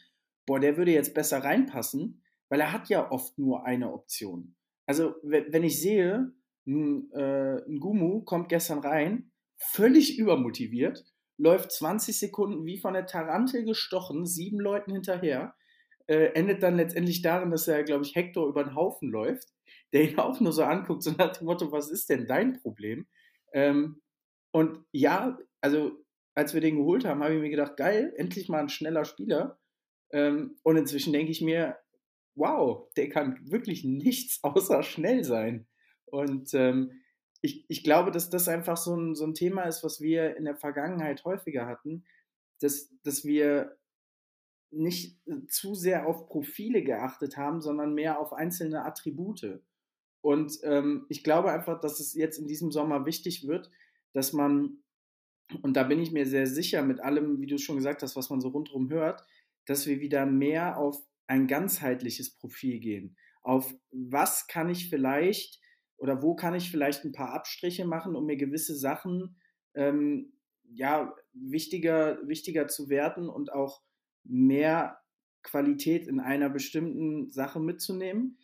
[0.47, 4.57] boah, der würde jetzt besser reinpassen, weil er hat ja oft nur eine Option.
[4.87, 6.33] Also wenn ich sehe,
[6.67, 11.05] ein, äh, ein Gumu kommt gestern rein, völlig übermotiviert,
[11.37, 15.55] läuft 20 Sekunden wie von der Tarantel gestochen, sieben Leuten hinterher,
[16.07, 19.49] äh, endet dann letztendlich darin, dass er, glaube ich, Hector über den Haufen läuft,
[19.93, 23.07] der ihn auch nur so anguckt, so nach dem Motto, was ist denn dein Problem?
[23.53, 24.03] Ähm,
[24.53, 25.93] und ja, also
[26.35, 29.59] als wir den geholt haben, habe ich mir gedacht, geil, endlich mal ein schneller Spieler.
[30.13, 31.79] Ähm, und inzwischen denke ich mir,
[32.35, 35.67] wow, der kann wirklich nichts außer schnell sein.
[36.07, 36.93] Und ähm,
[37.41, 40.45] ich, ich glaube, dass das einfach so ein, so ein Thema ist, was wir in
[40.45, 42.05] der Vergangenheit häufiger hatten,
[42.61, 43.77] dass, dass wir
[44.71, 49.61] nicht äh, zu sehr auf Profile geachtet haben, sondern mehr auf einzelne Attribute.
[50.21, 53.71] Und ähm, ich glaube einfach, dass es jetzt in diesem Sommer wichtig wird,
[54.13, 54.79] dass man,
[55.63, 58.31] und da bin ich mir sehr sicher mit allem, wie du schon gesagt hast, was
[58.31, 59.23] man so rundherum hört,
[59.67, 63.17] dass wir wieder mehr auf ein ganzheitliches Profil gehen.
[63.43, 65.61] Auf was kann ich vielleicht
[65.97, 69.37] oder wo kann ich vielleicht ein paar Abstriche machen, um mir gewisse Sachen
[69.75, 70.33] ähm,
[70.71, 73.83] ja, wichtiger, wichtiger zu werten und auch
[74.25, 74.99] mehr
[75.43, 78.39] Qualität in einer bestimmten Sache mitzunehmen.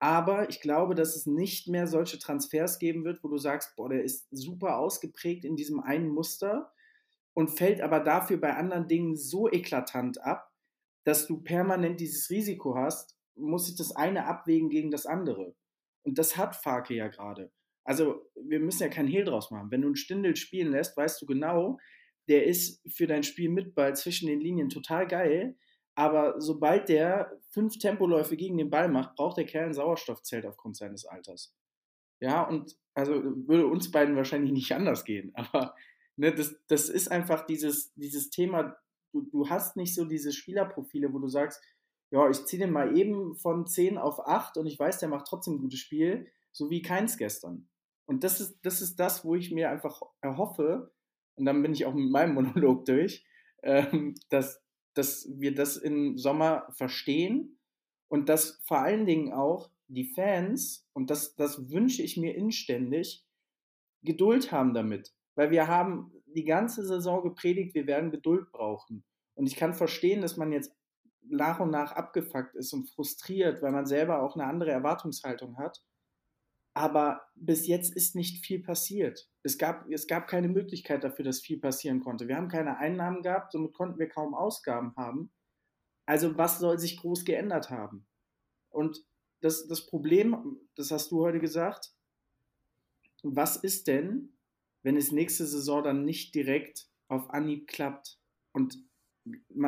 [0.00, 3.88] Aber ich glaube, dass es nicht mehr solche Transfers geben wird, wo du sagst, boah,
[3.88, 6.72] der ist super ausgeprägt in diesem einen Muster
[7.34, 10.47] und fällt aber dafür bei anderen Dingen so eklatant ab,
[11.08, 15.56] dass du permanent dieses Risiko hast, muss ich das eine abwägen gegen das andere.
[16.02, 17.50] Und das hat Farke ja gerade.
[17.82, 19.70] Also, wir müssen ja kein Hehl draus machen.
[19.70, 21.78] Wenn du einen Stindel spielen lässt, weißt du genau,
[22.28, 25.56] der ist für dein Spiel mit Ball zwischen den Linien total geil.
[25.94, 30.76] Aber sobald der fünf Tempoläufe gegen den Ball macht, braucht der Kerl ein Sauerstoffzelt aufgrund
[30.76, 31.56] seines Alters.
[32.20, 35.32] Ja, und also würde uns beiden wahrscheinlich nicht anders gehen.
[35.34, 35.74] Aber
[36.16, 38.76] ne, das, das ist einfach dieses, dieses Thema,
[39.12, 41.62] du, du hast nicht so diese Spielerprofile, wo du sagst,
[42.10, 45.26] ja, ich ziehe den mal eben von 10 auf 8 und ich weiß, der macht
[45.26, 47.68] trotzdem ein gutes Spiel, so wie keins gestern.
[48.06, 50.92] Und das ist, das ist das, wo ich mir einfach erhoffe,
[51.36, 53.24] und dann bin ich auch mit meinem Monolog durch,
[53.62, 54.62] ähm, dass,
[54.94, 57.58] dass wir das im Sommer verstehen
[58.08, 63.24] und dass vor allen Dingen auch die Fans, und das, das wünsche ich mir inständig,
[64.02, 65.14] Geduld haben damit.
[65.34, 69.04] Weil wir haben die ganze Saison gepredigt, wir werden Geduld brauchen.
[69.34, 70.74] Und ich kann verstehen, dass man jetzt
[71.22, 75.82] nach und nach abgefuckt ist und frustriert, weil man selber auch eine andere Erwartungshaltung hat.
[76.74, 79.28] Aber bis jetzt ist nicht viel passiert.
[79.42, 82.28] Es gab, es gab keine Möglichkeit dafür, dass viel passieren konnte.
[82.28, 85.32] Wir haben keine Einnahmen gehabt, somit konnten wir kaum Ausgaben haben.
[86.06, 88.06] Also was soll sich groß geändert haben?
[88.70, 89.04] Und
[89.40, 91.92] das, das Problem, das hast du heute gesagt,
[93.22, 94.37] was ist denn,
[94.82, 98.18] wenn es nächste Saison dann nicht direkt auf Anhieb klappt?
[98.52, 98.78] Und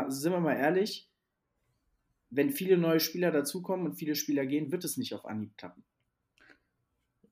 [0.09, 1.09] sind wir mal ehrlich,
[2.31, 5.85] wenn viele neue Spieler dazukommen und viele Spieler gehen, wird es nicht auf Anhieb klappen.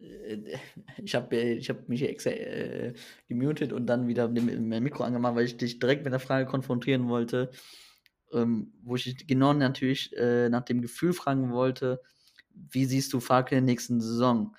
[0.01, 0.59] Äh,
[1.03, 2.95] ich habe äh, ich hab mich extra äh,
[3.29, 7.09] gemutet und dann wieder mein Mikro angemacht, weil ich dich direkt mit der Frage konfrontieren
[7.09, 7.51] wollte,
[8.33, 12.01] ähm, wo ich genau natürlich äh, nach dem Gefühl fragen wollte,
[12.51, 14.57] wie siehst du Farke in der nächsten Saison?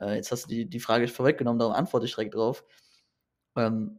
[0.00, 2.64] Äh, jetzt hast du die, die Frage vorweggenommen, darum antworte ich direkt drauf.
[3.56, 3.98] Ähm,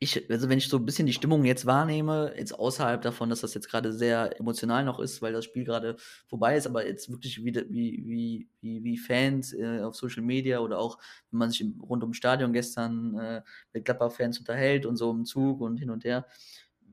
[0.00, 3.40] ich, also wenn ich so ein bisschen die Stimmung jetzt wahrnehme, jetzt außerhalb davon, dass
[3.40, 5.96] das jetzt gerade sehr emotional noch ist, weil das Spiel gerade
[6.28, 10.78] vorbei ist, aber jetzt wirklich wie, wie, wie, wie Fans äh, auf Social Media oder
[10.78, 10.98] auch,
[11.30, 15.60] wenn man sich rund ums Stadion gestern äh, mit Gladbach-Fans unterhält und so im Zug
[15.60, 16.26] und hin und her,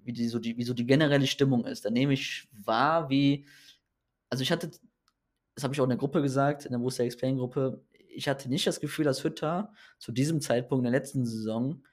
[0.04, 1.86] wie, die, so die, wie so die generelle Stimmung ist.
[1.86, 3.46] Da nehme ich wahr, wie,
[4.32, 4.72] also ich hatte,
[5.56, 8.68] das habe ich auch in der Gruppe gesagt, in der Booster Explain-Gruppe, ich hatte nicht
[8.68, 11.84] das Gefühl, dass Hütter zu diesem Zeitpunkt in der letzten Saison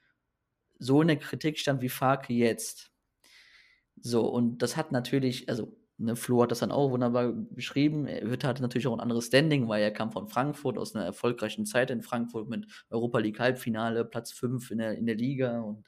[0.79, 2.91] so eine Kritik stand wie Farke jetzt.
[4.01, 8.07] So, und das hat natürlich, also ne, Flo hat das dann auch wunderbar beschrieben.
[8.07, 11.65] Hütter hatte natürlich auch ein anderes Standing, weil er kam von Frankfurt aus einer erfolgreichen
[11.65, 15.85] Zeit in Frankfurt mit Europa League Halbfinale, Platz 5 in der, in der Liga und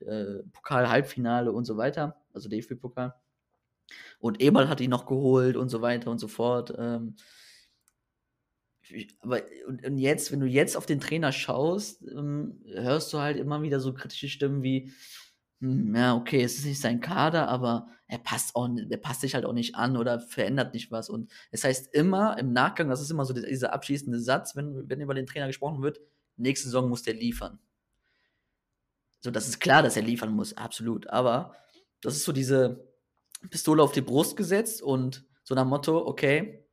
[0.00, 3.14] äh, Pokal Halbfinale und so weiter, also DFB-Pokal.
[4.18, 6.74] Und Eberl hat ihn noch geholt und so weiter und so fort.
[6.78, 7.16] Ähm,
[9.20, 13.36] aber und, und, jetzt, wenn du jetzt auf den Trainer schaust, ähm, hörst du halt
[13.36, 14.92] immer wieder so kritische Stimmen wie,
[15.60, 19.34] hm, ja, okay, es ist nicht sein Kader, aber er passt auch, er passt sich
[19.34, 21.08] halt auch nicht an oder verändert nicht was.
[21.08, 25.00] Und es heißt immer im Nachgang, das ist immer so dieser abschließende Satz, wenn, wenn
[25.00, 26.00] über den Trainer gesprochen wird,
[26.36, 27.58] nächste Saison muss der liefern.
[29.20, 31.08] So, das ist klar, dass er liefern muss, absolut.
[31.08, 31.54] Aber
[32.00, 32.91] das ist so diese,
[33.50, 36.66] Pistole auf die Brust gesetzt und so nach Motto, okay,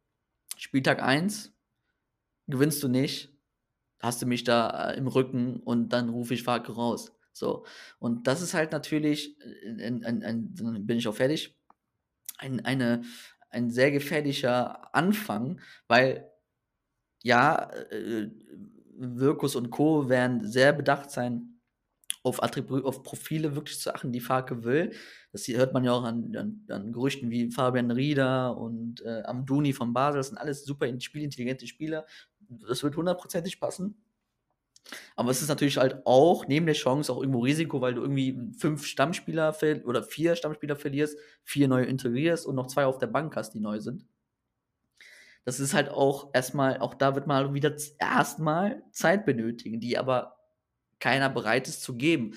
[0.58, 1.54] Spieltag 1,
[2.48, 3.34] gewinnst du nicht,
[4.00, 7.14] hast du mich da äh, im Rücken und dann rufe ich Farke raus.
[7.34, 7.66] So.
[8.00, 11.58] Und das ist halt natürlich, äh, ein, ein, ein, dann bin ich auch fertig,
[12.38, 13.04] ein, eine,
[13.50, 16.30] ein sehr gefährlicher Anfang, weil
[17.24, 18.30] ja, äh,
[18.96, 20.10] Wirkus und Co.
[20.10, 21.59] werden sehr bedacht sein,
[22.24, 24.92] auf, Attribu auf Profile wirklich zu achten, die Farke will.
[25.32, 29.74] Das hört man ja auch an, an, an Gerüchten wie Fabian Rieder und äh, Amduni
[29.74, 30.20] von Basel.
[30.20, 32.06] Das sind alles super spielintelligente Spieler.
[32.68, 33.96] Das wird hundertprozentig passen.
[35.16, 38.40] Aber es ist natürlich halt auch neben der Chance auch irgendwo Risiko, weil du irgendwie
[38.58, 39.56] fünf Stammspieler
[39.86, 43.60] oder vier Stammspieler verlierst, vier neue integrierst und noch zwei auf der Bank hast, die
[43.60, 44.08] neu sind.
[45.46, 50.39] Das ist halt auch erstmal, auch da wird mal wieder erstmal Zeit benötigen, die aber
[51.00, 52.36] keiner bereit ist zu geben.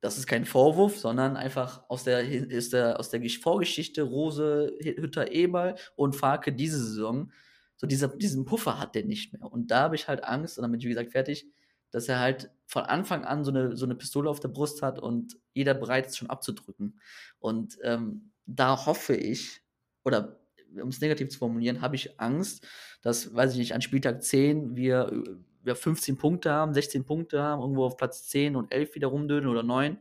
[0.00, 5.32] Das ist kein Vorwurf, sondern einfach aus der, ist der, aus der Vorgeschichte Rose, Hütter,
[5.32, 7.32] Eberl und Farke diese Saison.
[7.76, 9.50] So dieser, diesen Puffer hat der nicht mehr.
[9.50, 11.46] Und da habe ich halt Angst, und ich, wie gesagt, fertig,
[11.90, 14.98] dass er halt von Anfang an so eine, so eine Pistole auf der Brust hat
[14.98, 17.00] und jeder bereit ist, schon abzudrücken.
[17.38, 19.62] Und ähm, da hoffe ich,
[20.04, 20.38] oder
[20.80, 22.66] um es negativ zu formulieren, habe ich Angst,
[23.02, 25.24] dass, weiß ich nicht, an Spieltag 10 wir,
[25.68, 29.48] wir 15 Punkte haben, 16 Punkte haben, irgendwo auf Platz 10 und 11 wieder rumdödeln
[29.48, 29.98] oder 9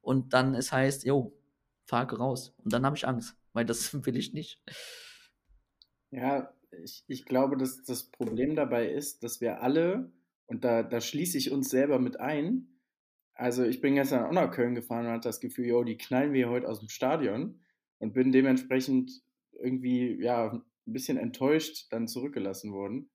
[0.00, 1.36] und dann es heißt, jo,
[1.84, 2.54] Farke raus.
[2.62, 4.62] Und dann habe ich Angst, weil das will ich nicht.
[6.10, 6.52] Ja,
[6.84, 10.12] ich, ich glaube, dass das Problem dabei ist, dass wir alle
[10.46, 12.68] und da, da schließe ich uns selber mit ein.
[13.34, 16.32] Also ich bin gestern auch nach Köln gefahren und hatte das Gefühl, yo, die knallen
[16.32, 17.60] wir heute aus dem Stadion
[17.98, 23.10] und bin dementsprechend irgendwie, ja, ein bisschen enttäuscht dann zurückgelassen worden.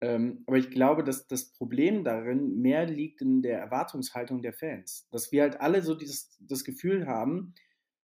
[0.00, 5.08] Ähm, aber ich glaube, dass das Problem darin mehr liegt in der Erwartungshaltung der Fans.
[5.10, 7.54] Dass wir halt alle so dieses, das Gefühl haben,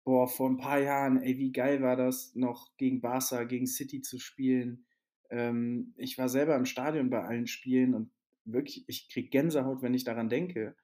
[0.05, 4.01] boah, vor ein paar Jahren, ey, wie geil war das, noch gegen Barca, gegen City
[4.01, 4.85] zu spielen.
[5.29, 8.11] Ähm, ich war selber im Stadion bei allen Spielen und
[8.45, 10.75] wirklich, ich kriege Gänsehaut, wenn ich daran denke.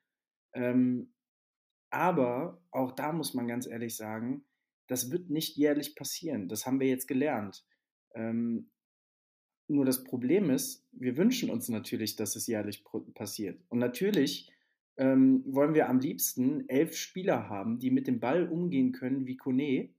[0.53, 1.13] Ähm,
[1.89, 4.45] aber auch da muss man ganz ehrlich sagen,
[4.87, 6.49] das wird nicht jährlich passieren.
[6.49, 7.65] Das haben wir jetzt gelernt.
[8.15, 8.69] Ähm,
[9.69, 13.61] nur das Problem ist, wir wünschen uns natürlich, dass es jährlich passiert.
[13.69, 14.51] Und natürlich
[14.97, 19.37] ähm, wollen wir am liebsten elf Spieler haben, die mit dem Ball umgehen können wie
[19.37, 19.89] Kone.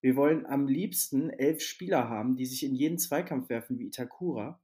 [0.00, 4.60] Wir wollen am liebsten elf Spieler haben, die sich in jeden Zweikampf werfen wie Itakura.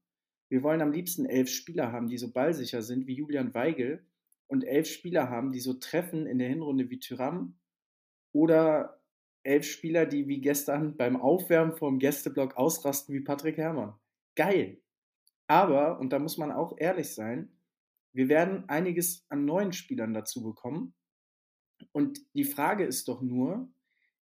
[0.49, 4.05] Wir wollen am liebsten elf Spieler haben, die so ballsicher sind wie Julian Weigel
[4.49, 7.55] und elf Spieler haben, die so treffen in der Hinrunde wie Tyram
[8.33, 9.01] oder
[9.45, 13.95] elf Spieler, die wie gestern beim Aufwärmen vom Gästeblock ausrasten wie Patrick Herrmann.
[14.35, 14.81] Geil.
[15.47, 17.61] Aber, und da muss man auch ehrlich sein,
[18.13, 20.95] wir werden einiges an neuen Spielern dazu bekommen.
[21.93, 23.73] Und die Frage ist doch nur,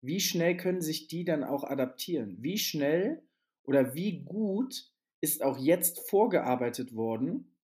[0.01, 2.37] wie schnell können sich die dann auch adaptieren?
[2.39, 3.23] Wie schnell
[3.63, 4.91] oder wie gut
[5.21, 7.55] ist auch jetzt vorgearbeitet worden,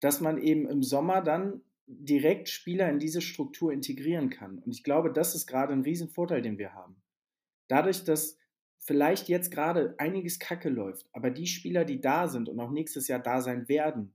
[0.00, 4.58] dass man eben im Sommer dann direkt Spieler in diese Struktur integrieren kann.
[4.58, 7.02] Und ich glaube, das ist gerade ein Riesenvorteil, den wir haben.
[7.68, 8.38] Dadurch, dass
[8.84, 13.08] vielleicht jetzt gerade einiges Kacke läuft, aber die Spieler, die da sind und auch nächstes
[13.08, 14.14] Jahr da sein werden,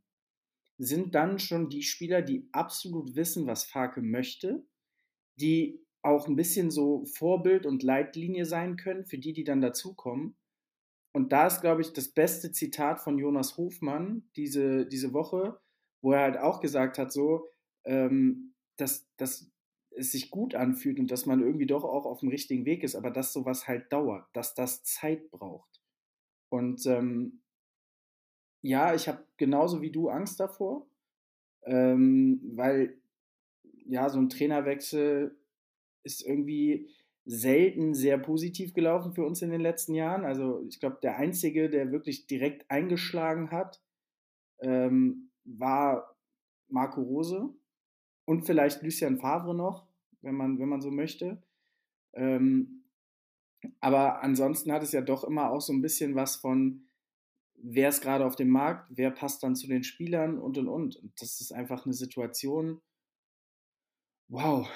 [0.77, 4.63] sind dann schon die Spieler, die absolut wissen, was Farke möchte,
[5.35, 10.37] die auch ein bisschen so Vorbild und Leitlinie sein können für die, die dann dazukommen.
[11.11, 15.59] Und da ist, glaube ich, das beste Zitat von Jonas Hofmann diese, diese Woche,
[16.01, 17.49] wo er halt auch gesagt hat, so,
[17.85, 19.51] ähm, dass, dass
[19.99, 22.95] es sich gut anfühlt und dass man irgendwie doch auch auf dem richtigen Weg ist,
[22.95, 25.81] aber dass sowas halt dauert, dass das Zeit braucht.
[26.49, 27.41] Und ähm,
[28.61, 30.87] ja, ich habe genauso wie du Angst davor,
[31.63, 32.99] ähm, weil
[33.85, 35.37] ja, so ein Trainerwechsel
[36.03, 36.89] ist irgendwie,
[37.31, 40.25] selten sehr positiv gelaufen für uns in den letzten Jahren.
[40.25, 43.83] Also ich glaube, der einzige, der wirklich direkt eingeschlagen hat,
[44.61, 46.17] ähm, war
[46.69, 47.53] Marco Rose
[48.25, 49.87] und vielleicht Lucien Favre noch,
[50.21, 51.41] wenn man, wenn man so möchte.
[52.13, 52.83] Ähm,
[53.79, 56.87] aber ansonsten hat es ja doch immer auch so ein bisschen was von,
[57.55, 60.95] wer ist gerade auf dem Markt, wer passt dann zu den Spielern und und und.
[60.95, 62.81] Und das ist einfach eine Situation,
[64.27, 64.69] wow,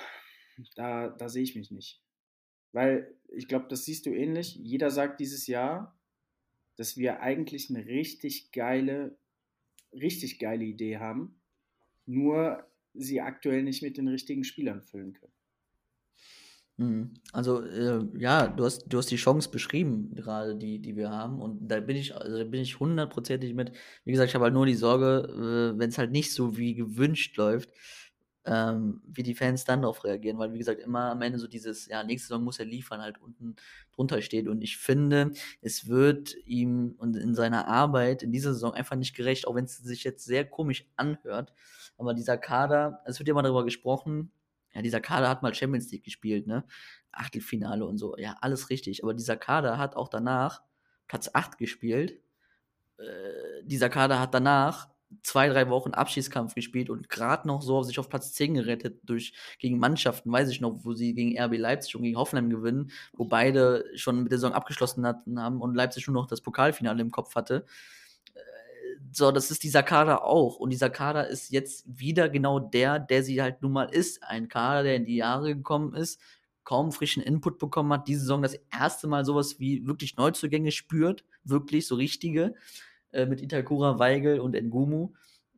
[0.75, 2.01] da, da sehe ich mich nicht.
[2.71, 4.55] Weil ich glaube, das siehst du ähnlich.
[4.55, 5.97] Jeder sagt dieses Jahr,
[6.75, 9.17] dass wir eigentlich eine richtig geile,
[9.93, 11.39] richtig geile Idee haben,
[12.05, 15.33] nur sie aktuell nicht mit den richtigen Spielern füllen können.
[16.77, 17.13] Mhm.
[17.31, 21.39] Also äh, ja, du hast, du hast die Chance beschrieben, gerade die, die wir haben.
[21.39, 23.71] Und da bin ich, also da bin ich hundertprozentig mit.
[24.05, 26.73] Wie gesagt, ich habe halt nur die Sorge, äh, wenn es halt nicht so wie
[26.73, 27.69] gewünscht läuft,
[28.45, 31.87] ähm, wie die Fans dann darauf reagieren, weil wie gesagt, immer am Ende so dieses,
[31.87, 33.55] ja, nächste Saison muss er liefern, halt unten
[33.93, 34.47] drunter steht.
[34.47, 35.31] Und ich finde,
[35.61, 39.65] es wird ihm und in seiner Arbeit in dieser Saison einfach nicht gerecht, auch wenn
[39.65, 41.53] es sich jetzt sehr komisch anhört.
[41.97, 44.31] Aber dieser Kader, es wird ja mal darüber gesprochen,
[44.73, 46.65] ja, dieser Kader hat mal Champions League gespielt, ne?
[47.11, 49.03] Achtelfinale und so, ja, alles richtig.
[49.03, 50.63] Aber dieser Kader hat auch danach
[51.07, 52.19] Platz 8 gespielt.
[52.97, 54.89] Äh, dieser Kader hat danach
[55.21, 59.33] zwei, drei Wochen Abschiedskampf gespielt und gerade noch so sich auf Platz 10 gerettet durch
[59.59, 63.25] gegen Mannschaften, weiß ich noch, wo sie gegen RB Leipzig und gegen Hoffenheim gewinnen, wo
[63.25, 67.11] beide schon mit der Saison abgeschlossen hatten haben und Leipzig nur noch das Pokalfinale im
[67.11, 67.65] Kopf hatte.
[69.11, 70.57] So, das ist dieser Kader auch.
[70.57, 74.23] Und dieser Kader ist jetzt wieder genau der, der sie halt nun mal ist.
[74.23, 76.19] Ein Kader, der in die Jahre gekommen ist,
[76.63, 81.23] kaum frischen Input bekommen hat, diese Saison das erste Mal sowas wie wirklich Neuzugänge spürt,
[81.43, 82.55] wirklich so richtige
[83.11, 85.13] äh, mit Itakura, Weigel und Ngumu,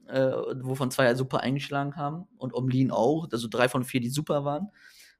[0.07, 0.31] äh,
[0.61, 4.45] wovon zwei ja super eingeschlagen haben und Omlin auch, also drei von vier, die super
[4.45, 4.71] waren.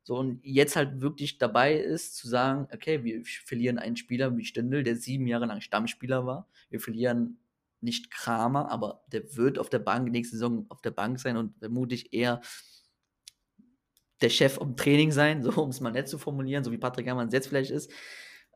[0.04, 4.46] So, und jetzt halt wirklich dabei ist, zu sagen, okay, wir verlieren einen Spieler wie
[4.46, 6.48] Stindl, der sieben Jahre lang Stammspieler war.
[6.70, 7.40] Wir verlieren
[7.86, 11.58] nicht Kramer, aber der wird auf der Bank nächste Saison auf der Bank sein und
[11.60, 12.42] vermutlich eher
[14.22, 17.06] der Chef im Training sein, so um es mal nett zu formulieren, so wie Patrick
[17.06, 17.92] Herrmann jetzt vielleicht ist.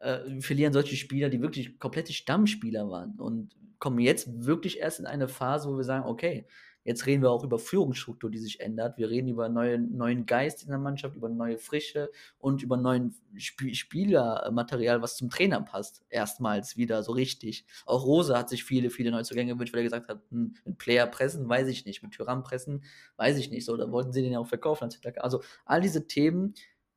[0.01, 3.19] Äh, wir verlieren solche Spieler, die wirklich komplette Stammspieler waren.
[3.19, 6.45] Und kommen jetzt wirklich erst in eine Phase, wo wir sagen, okay,
[6.89, 8.97] jetzt reden wir auch über Führungsstruktur, die sich ändert.
[8.97, 12.09] Wir reden über neue, neuen Geist in der Mannschaft, über neue Frische
[12.39, 16.03] und über neuen Sp Spielermaterial, was zum Trainer passt.
[16.09, 17.67] Erstmals wieder so richtig.
[17.85, 21.05] Auch Rose hat sich viele, viele Neuzugänge gewünscht, weil er gesagt hat, hm, mit Player
[21.05, 22.83] pressen, weiß ich nicht, mit Tyrann pressen,
[23.17, 23.65] weiß ich nicht.
[23.65, 24.89] So, da wollten sie den ja auch verkaufen.
[25.17, 26.55] Also all diese Themen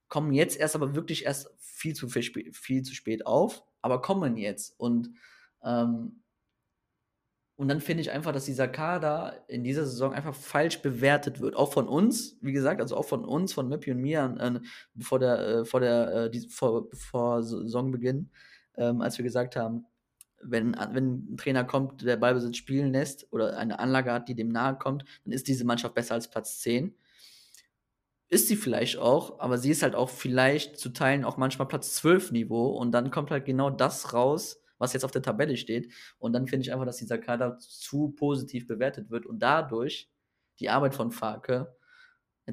[0.09, 4.81] kommen jetzt erst aber wirklich erst viel zu, viel zu spät auf, aber kommen jetzt.
[4.81, 5.11] Und
[5.63, 6.22] ähm,
[7.63, 11.55] und dann finde ich einfach, dass dieser Kader in dieser Saison einfach falsch bewertet wird.
[11.55, 15.21] Auch von uns, wie gesagt, also auch von uns, von Möppi und mir, äh, vor
[15.21, 18.31] der, äh, vor der, äh, die, vor, vor Saisonbeginn,
[18.77, 19.87] ähm, als wir gesagt haben,
[20.43, 24.49] wenn, wenn ein Trainer kommt, der Ballbesitz spielen lässt oder eine Anlage hat, die dem
[24.49, 26.93] nahe kommt, dann ist diese Mannschaft besser als Platz 10.
[28.29, 31.95] Ist sie vielleicht auch, aber sie ist halt auch vielleicht zu Teilen auch manchmal Platz
[31.95, 35.93] 12 Niveau und dann kommt halt genau das raus, was jetzt auf der Tabelle steht.
[36.19, 40.11] Und dann finde ich einfach, dass dieser Kader zu positiv bewertet wird und dadurch
[40.61, 41.75] die Arbeit von Farke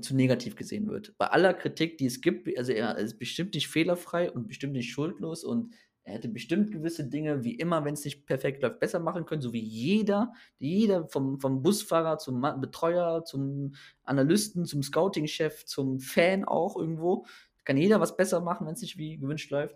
[0.01, 1.17] zu negativ gesehen wird.
[1.17, 4.91] Bei aller Kritik, die es gibt, also er ist bestimmt nicht fehlerfrei und bestimmt nicht
[4.91, 5.73] schuldlos und
[6.03, 9.41] er hätte bestimmt gewisse Dinge, wie immer, wenn es nicht perfekt läuft, besser machen können,
[9.41, 16.45] so wie jeder, jeder vom, vom Busfahrer zum Betreuer, zum Analysten, zum Scouting-Chef, zum Fan
[16.45, 17.25] auch irgendwo.
[17.63, 19.75] Kann jeder was besser machen, wenn es nicht wie gewünscht läuft.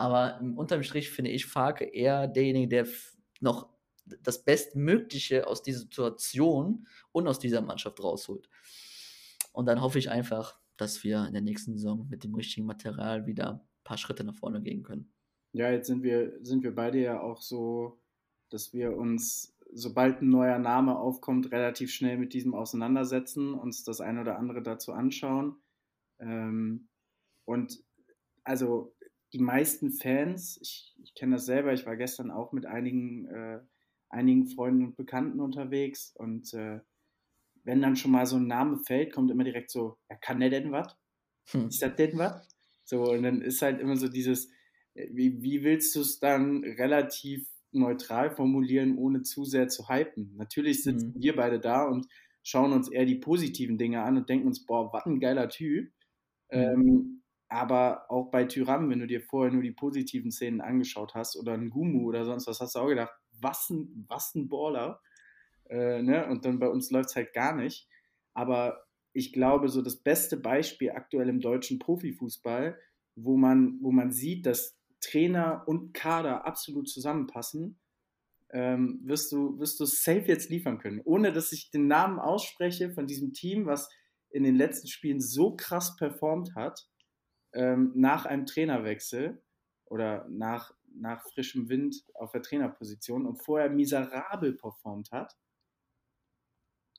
[0.00, 2.86] Aber unterm Strich finde ich Farke eher derjenige, der
[3.40, 3.68] noch
[4.22, 8.48] das Bestmögliche aus dieser Situation und aus dieser Mannschaft rausholt.
[9.52, 13.26] Und dann hoffe ich einfach, dass wir in der nächsten Saison mit dem richtigen Material
[13.26, 15.12] wieder ein paar Schritte nach vorne gehen können.
[15.52, 18.00] Ja, jetzt sind wir, sind wir beide ja auch so,
[18.48, 24.00] dass wir uns, sobald ein neuer Name aufkommt, relativ schnell mit diesem auseinandersetzen, uns das
[24.00, 25.56] eine oder andere dazu anschauen.
[26.20, 26.88] Ähm,
[27.44, 27.82] und
[28.44, 28.94] also
[29.32, 33.60] die meisten Fans, ich, ich kenne das selber, ich war gestern auch mit einigen, äh,
[34.08, 36.80] einigen Freunden und Bekannten unterwegs und äh,
[37.64, 40.50] wenn dann schon mal so ein Name fällt, kommt immer direkt so, ja, kann der
[40.50, 40.96] denn was?
[41.50, 41.68] Hm.
[41.68, 42.48] Ist das denn was?
[42.84, 44.50] So, und dann ist halt immer so dieses,
[44.94, 50.34] äh, wie, wie willst du es dann relativ neutral formulieren, ohne zu sehr zu hypen?
[50.36, 51.22] Natürlich sitzen hm.
[51.22, 52.06] wir beide da und
[52.42, 55.92] schauen uns eher die positiven Dinge an und denken uns, boah, was ein geiler Typ.
[56.48, 56.60] Hm.
[56.60, 57.19] Ähm,
[57.50, 61.52] aber auch bei Tyram, wenn du dir vorher nur die positiven Szenen angeschaut hast oder
[61.52, 65.00] ein Gumu oder sonst was, hast du auch gedacht, was ein, was ein Baller.
[65.68, 66.28] Äh, ne?
[66.28, 67.88] Und dann bei uns läuft es halt gar nicht.
[68.34, 72.78] Aber ich glaube, so das beste Beispiel aktuell im deutschen Profifußball,
[73.16, 77.80] wo man, wo man sieht, dass Trainer und Kader absolut zusammenpassen,
[78.50, 81.00] ähm, wirst du, wirst du safe jetzt liefern können.
[81.04, 83.88] Ohne dass ich den Namen ausspreche von diesem Team, was
[84.30, 86.86] in den letzten Spielen so krass performt hat
[87.52, 89.42] ähm, nach einem Trainerwechsel
[89.86, 95.36] oder nach, nach frischem Wind auf der Trainerposition und vorher miserabel performt hat.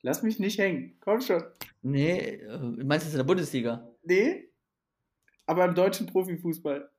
[0.02, 0.96] Lass mich nicht hängen.
[1.00, 1.44] Komm schon.
[1.82, 3.88] Nee, äh, meinst du es in der Bundesliga?
[4.02, 4.52] Nee,
[5.46, 6.90] aber im deutschen Profifußball.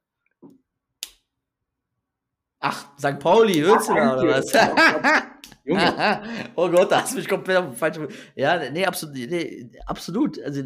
[2.60, 3.20] Ach, St.
[3.20, 4.54] Pauli, da oder was?
[5.66, 6.24] Junge.
[6.56, 7.98] oh Gott, da hast du mich komplett falsch.
[8.36, 9.16] Ja, nee, absolut.
[9.16, 10.42] Nee, absolut.
[10.42, 10.62] Also,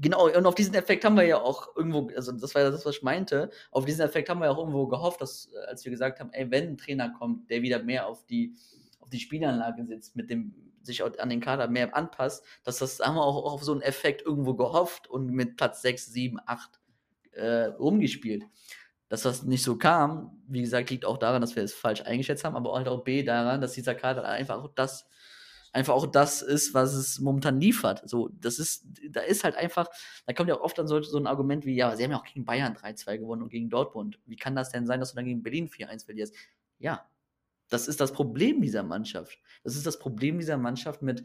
[0.00, 2.84] genau, und auf diesen Effekt haben wir ja auch irgendwo, also das war ja das,
[2.84, 5.90] was ich meinte, auf diesen Effekt haben wir ja auch irgendwo gehofft, dass, als wir
[5.90, 8.54] gesagt haben, ey, wenn ein Trainer kommt, der wieder mehr auf die,
[9.00, 13.14] auf die Spielanlage sitzt, mit dem sich an den Kader mehr anpasst, dass das haben
[13.14, 16.80] wir auch auf so einen Effekt irgendwo gehofft und mit Platz 6, 7, 8
[17.32, 18.44] äh, rumgespielt.
[19.08, 22.44] Dass das nicht so kam, wie gesagt, liegt auch daran, dass wir es falsch eingeschätzt
[22.44, 25.06] haben, aber halt auch B daran, dass dieser Kader einfach auch das
[25.72, 28.08] einfach auch das ist, was es momentan liefert.
[28.08, 29.88] So, das ist, da ist halt einfach,
[30.26, 32.18] da kommt ja auch oft dann so, so ein Argument wie, ja, sie haben ja
[32.18, 34.20] auch gegen Bayern 3-2 gewonnen und gegen Dortmund.
[34.26, 36.34] Wie kann das denn sein, dass du dann gegen Berlin 4-1 verlierst?
[36.78, 37.06] Ja,
[37.68, 39.38] das ist das Problem dieser Mannschaft.
[39.64, 41.24] Das ist das Problem dieser Mannschaft mit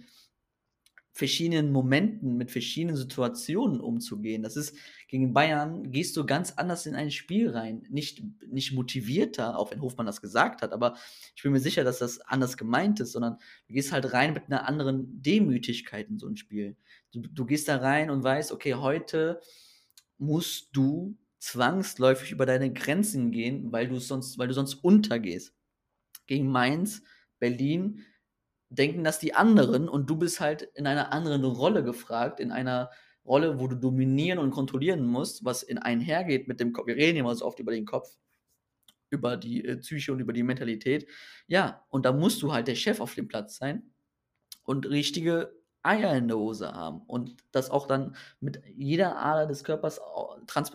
[1.18, 4.44] verschiedenen Momenten, mit verschiedenen Situationen umzugehen.
[4.44, 7.88] Das ist, gegen Bayern gehst du ganz anders in ein Spiel rein.
[7.90, 10.96] Nicht, nicht motivierter, auch wenn Hofmann das gesagt hat, aber
[11.36, 13.38] ich bin mir sicher, dass das anders gemeint ist, sondern
[13.68, 16.76] du gehst halt rein mit einer anderen Demütigkeit in so ein Spiel.
[17.12, 19.42] Du, du gehst da rein und weißt, okay, heute
[20.20, 25.56] musst du zwangsläufig über deine Grenzen gehen, weil du sonst, weil du sonst untergehst.
[26.28, 27.02] Gegen Mainz,
[27.40, 28.06] Berlin,
[28.70, 32.90] denken das die anderen und du bist halt in einer anderen Rolle gefragt, in einer
[33.26, 36.88] Rolle, wo du dominieren und kontrollieren musst, was in einhergeht mit dem Kopf.
[36.88, 38.10] Wir reden immer so oft über den Kopf,
[39.10, 41.08] über die äh, Psyche und über die Mentalität.
[41.48, 43.94] Ja, und da musst du halt der Chef auf dem Platz sein
[44.64, 45.54] und richtige
[45.84, 50.02] Eier in der Hose haben und das auch dann mit jeder Ader des Körpers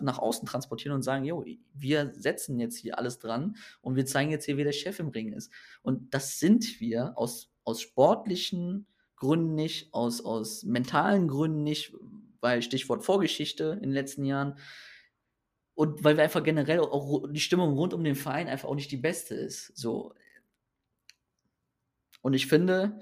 [0.01, 4.31] nach außen transportieren und sagen, jo, wir setzen jetzt hier alles dran und wir zeigen
[4.31, 5.51] jetzt hier, wer der Chef im Ring ist.
[5.83, 11.93] Und das sind wir aus aus sportlichen Gründen nicht, aus, aus mentalen Gründen nicht,
[12.41, 14.57] weil Stichwort Vorgeschichte in den letzten Jahren
[15.75, 18.91] und weil wir einfach generell auch die Stimmung rund um den Verein einfach auch nicht
[18.91, 19.75] die beste ist.
[19.75, 20.13] So.
[22.21, 23.01] Und ich finde,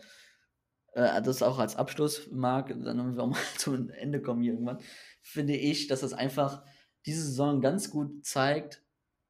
[0.94, 4.54] äh, das auch als Abschluss, Marc, dann werden wir auch mal zum Ende kommen hier
[4.54, 4.80] irgendwann,
[5.22, 6.64] finde ich, dass das einfach
[7.06, 8.84] diese Saison ganz gut zeigt,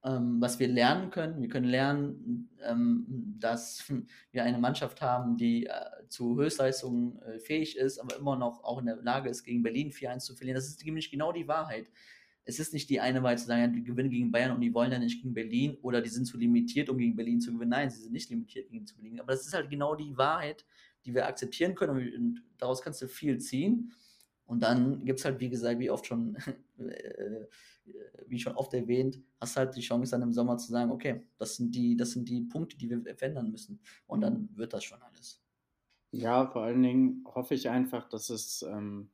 [0.04, 1.41] ähm, was wir lernen können.
[1.41, 3.84] Wir können lernen, ähm, dass
[4.32, 5.72] wir eine Mannschaft haben, die äh,
[6.08, 9.91] zu Höchstleistungen äh, fähig ist, aber immer noch auch in der Lage ist, gegen Berlin
[9.91, 10.56] 4-1 zu verlieren.
[10.56, 11.89] Das ist nämlich genau die Wahrheit.
[12.43, 14.74] Es ist nicht die eine Wahrheit zu sagen, ja, die gewinnen gegen Bayern und die
[14.74, 17.70] wollen ja nicht gegen Berlin oder die sind zu limitiert, um gegen Berlin zu gewinnen.
[17.70, 19.20] Nein, sie sind nicht limitiert gegen zu Berlin.
[19.20, 20.66] Aber das ist halt genau die Wahrheit,
[21.06, 23.93] die wir akzeptieren können und daraus kannst du viel ziehen.
[24.52, 26.36] Und dann gibt es halt, wie gesagt, wie oft schon
[26.78, 27.47] äh,
[28.28, 31.56] wie schon oft erwähnt, hast halt die Chance dann im Sommer zu sagen, okay, das
[31.56, 33.80] sind die, das sind die Punkte, die wir verändern müssen.
[34.08, 35.41] Und dann wird das schon alles.
[36.12, 39.12] Ja, vor allen Dingen hoffe ich einfach, dass es ähm,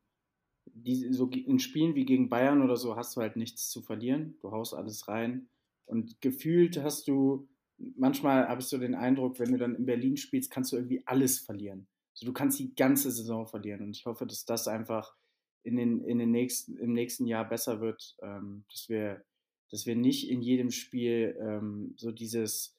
[0.66, 4.40] die, so in Spielen wie gegen Bayern oder so hast du halt nichts zu verlieren.
[4.42, 5.50] Du haust alles rein.
[5.86, 10.18] Und gefühlt hast du, manchmal habe ich so den Eindruck, wenn du dann in Berlin
[10.18, 11.88] spielst, kannst du irgendwie alles verlieren.
[12.16, 13.82] Also du kannst die ganze Saison verlieren.
[13.82, 15.16] Und ich hoffe, dass das einfach
[15.64, 19.24] in den, in den nächsten, im nächsten Jahr besser wird, ähm, dass, wir,
[19.70, 22.76] dass wir nicht in jedem Spiel ähm, so dieses,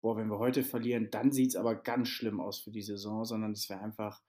[0.00, 3.24] boah, wenn wir heute verlieren, dann sieht es aber ganz schlimm aus für die Saison,
[3.24, 4.22] sondern dass wir einfach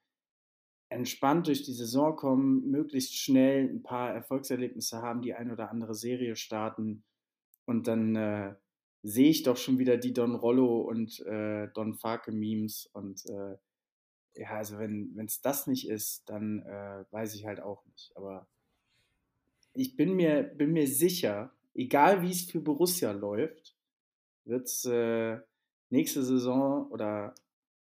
[0.89, 5.93] entspannt durch die Saison kommen, möglichst schnell ein paar Erfolgserlebnisse haben, die ein oder andere
[5.93, 7.03] Serie starten.
[7.65, 8.55] Und dann äh,
[9.03, 13.55] sehe ich doch schon wieder die Don Rollo und äh, Don Farke Memes und äh,
[14.39, 18.15] ja, also wenn es das nicht ist, dann äh, weiß ich halt auch nicht.
[18.15, 18.47] Aber
[19.73, 23.75] ich bin mir, bin mir sicher, egal wie es für Borussia läuft,
[24.45, 25.39] wird es äh,
[25.89, 27.35] nächste Saison oder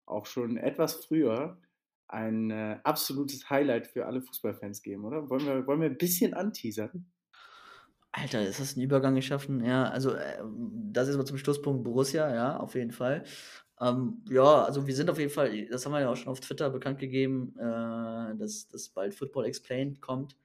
[0.07, 1.59] auch schon etwas früher
[2.07, 5.29] ein äh, absolutes Highlight für alle Fußballfans geben, oder?
[5.29, 7.11] Wollen wir, wollen wir ein bisschen anteasern?
[8.13, 9.65] Alter, ist das ein Übergang geschaffen?
[9.65, 10.39] Ja, also äh,
[10.93, 13.25] das ist mal zum Schlusspunkt Borussia, ja, auf jeden Fall.
[13.81, 16.41] Ähm, ja, also wir sind auf jeden Fall, das haben wir ja auch schon auf
[16.41, 20.37] Twitter bekannt gegeben, äh, dass, dass bald Football Explained kommt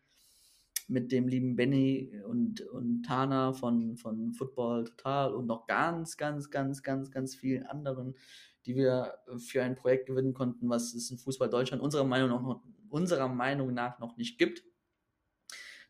[0.87, 6.49] mit dem lieben Benny und, und Tana von, von Football Total und noch ganz, ganz,
[6.49, 8.15] ganz, ganz, ganz vielen anderen,
[8.65, 12.61] die wir für ein Projekt gewinnen konnten, was es in Fußball Deutschland unserer Meinung, noch,
[12.89, 14.63] unserer Meinung nach noch nicht gibt.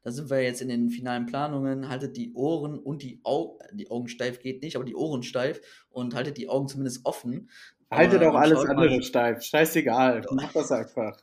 [0.04, 1.90] Da sind wir jetzt in den finalen Planungen.
[1.90, 5.62] Haltet die Ohren und die Augen, die Augen steif geht nicht, aber die Ohren steif
[5.90, 7.50] und haltet die Augen zumindest offen.
[7.92, 9.04] Haltet auch alles andere mal.
[9.04, 9.44] steif.
[9.44, 10.26] Scheißegal.
[10.32, 11.18] Mach das einfach.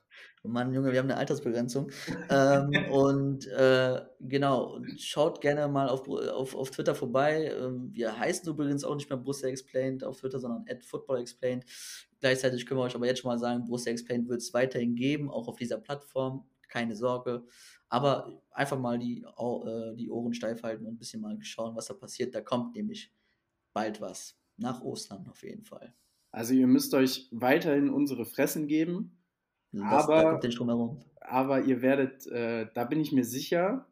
[0.44, 1.90] Mann, Junge, wir haben eine Altersbegrenzung.
[2.30, 7.52] ähm, und äh, genau, schaut gerne mal auf, auf, auf Twitter vorbei.
[7.58, 11.64] Ähm, wir heißen übrigens auch nicht mehr Borussia Explained auf Twitter, sondern at Football Explained.
[12.20, 15.30] Gleichzeitig können wir euch aber jetzt schon mal sagen, Borussia Explained wird es weiterhin geben,
[15.30, 16.44] auch auf dieser Plattform.
[16.68, 17.44] Keine Sorge.
[17.88, 21.86] Aber einfach mal die, äh, die Ohren steif halten und ein bisschen mal schauen, was
[21.86, 22.34] da passiert.
[22.34, 23.12] Da kommt nämlich
[23.72, 24.38] bald was.
[24.56, 25.94] Nach Ostern auf jeden Fall.
[26.30, 29.18] Also ihr müsst euch weiterhin unsere Fressen geben.
[29.70, 30.40] Das, aber,
[31.20, 33.86] aber ihr werdet, äh, da bin ich mir sicher,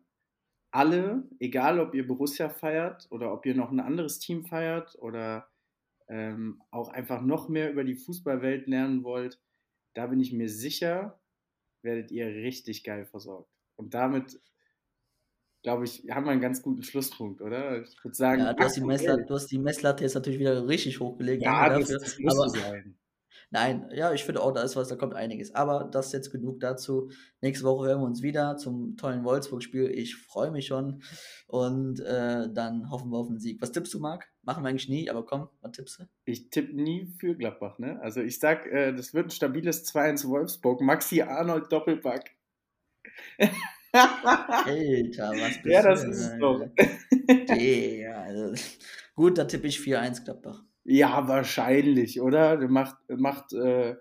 [0.71, 5.49] alle, egal ob ihr Borussia feiert oder ob ihr noch ein anderes Team feiert oder
[6.09, 9.41] ähm, auch einfach noch mehr über die Fußballwelt lernen wollt,
[9.95, 11.21] da bin ich mir sicher,
[11.83, 13.56] werdet ihr richtig geil versorgt.
[13.77, 14.41] Und damit,
[15.63, 17.83] glaube ich, haben wir einen ganz guten Schlusspunkt, oder?
[17.83, 20.67] Ich würde sagen, Ja, du hast, die Messlatte, du hast die Messlatte jetzt natürlich wieder
[20.67, 21.43] richtig hochgelegt.
[21.43, 22.97] ja, das, das muss Aber sein.
[23.51, 25.55] nein, ja, ich finde auch, da ist was, da kommt einiges.
[25.55, 27.11] Aber das ist jetzt genug dazu.
[27.41, 29.91] Nächste Woche hören wir uns wieder zum tollen Wolfsburg-Spiel.
[29.91, 31.03] Ich freue mich schon.
[31.49, 33.61] Und äh, dann hoffen wir auf einen Sieg.
[33.61, 34.27] Was tippst du, Marc?
[34.43, 36.05] Machen wir eigentlich nie, aber komm, was tippst du?
[36.25, 38.01] Ich tippe nie für Gladbach, ne?
[38.01, 40.81] Also ich sag, äh, das wird ein stabiles 2-1 Wolfsburg.
[40.81, 42.36] Maxi Arnold Doppelpack.
[43.93, 46.61] Alter, was bist ja, du das ist es doch.
[47.29, 48.55] Digga, also,
[49.15, 50.63] gut, da tippe ich 4-1 Gladbach.
[50.85, 52.57] Ja, wahrscheinlich, oder?
[52.57, 53.97] Der macht, macht äh,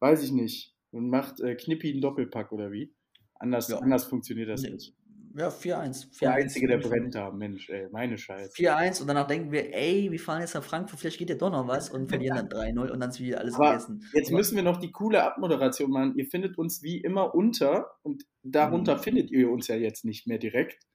[0.00, 2.92] weiß ich nicht, und macht äh, Knippi einen Doppelpack oder wie?
[3.38, 3.78] Anders, Ja.
[3.78, 4.94] anders funktioniert das Nee, nicht.
[5.36, 6.18] Ja, 4-1.
[6.20, 8.54] Der 4-1 Einzige, der brennt da, Mensch, ey, meine Scheiße.
[8.54, 11.50] 4-1 und danach denken wir, ey, wir fahren jetzt nach Frankfurt, vielleicht geht ja doch
[11.50, 14.02] noch was und verlieren dann 3-0 und dann ist wieder alles Aber vergessen.
[14.14, 16.16] Jetzt Aber- müssen wir noch die coole Abmoderation machen.
[16.16, 19.00] Ihr findet uns wie immer unter und darunter Mhm.
[19.00, 20.86] findet ihr uns ja jetzt nicht mehr direkt.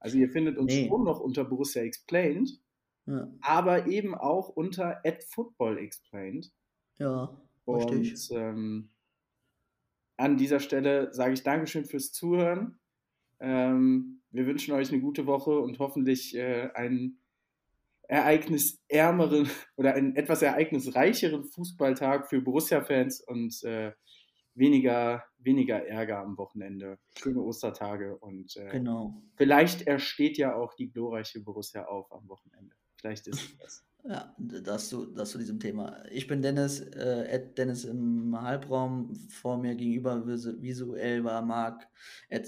[0.00, 0.88] Also ihr findet uns Nee.
[0.88, 2.50] schon noch unter Borussia Explained,
[3.06, 6.50] Ja, aber eben auch unter @footballexplained.
[6.98, 8.30] ja Und richtig.
[8.32, 8.90] ähm,
[10.16, 12.78] an dieser Stelle sage ich Dankeschön fürs Zuhören.
[13.40, 17.18] Ähm, wir wünschen euch eine gute Woche und hoffentlich äh, einen
[18.08, 23.92] ereignisärmeren oder einen etwas ereignisreicheren Fußballtag für Borussia-Fans und äh,
[24.54, 26.98] weniger, weniger Ärger am Wochenende.
[27.18, 29.22] Schöne Ostertage und äh, Genau.
[29.36, 32.74] vielleicht ersteht ja auch die glorreiche Borussia auf am Wochenende.
[32.96, 33.84] Vielleicht ist es das.
[34.06, 36.04] Ja, das zu, das zu diesem Thema.
[36.10, 39.14] Ich bin Dennis, äh, Ed Dennis im Halbraum.
[39.30, 41.88] Vor mir gegenüber visu- visuell war Marc,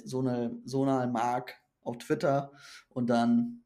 [0.05, 2.53] Sonal, Sonal Marc auf Twitter.
[2.91, 3.65] Und dann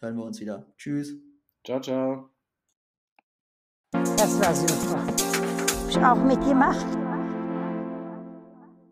[0.00, 0.66] hören wir uns wieder.
[0.76, 1.14] Tschüss.
[1.64, 2.28] Ciao, ciao.
[3.92, 5.06] Das war super.
[5.06, 6.99] Hab ich auch mitgemacht.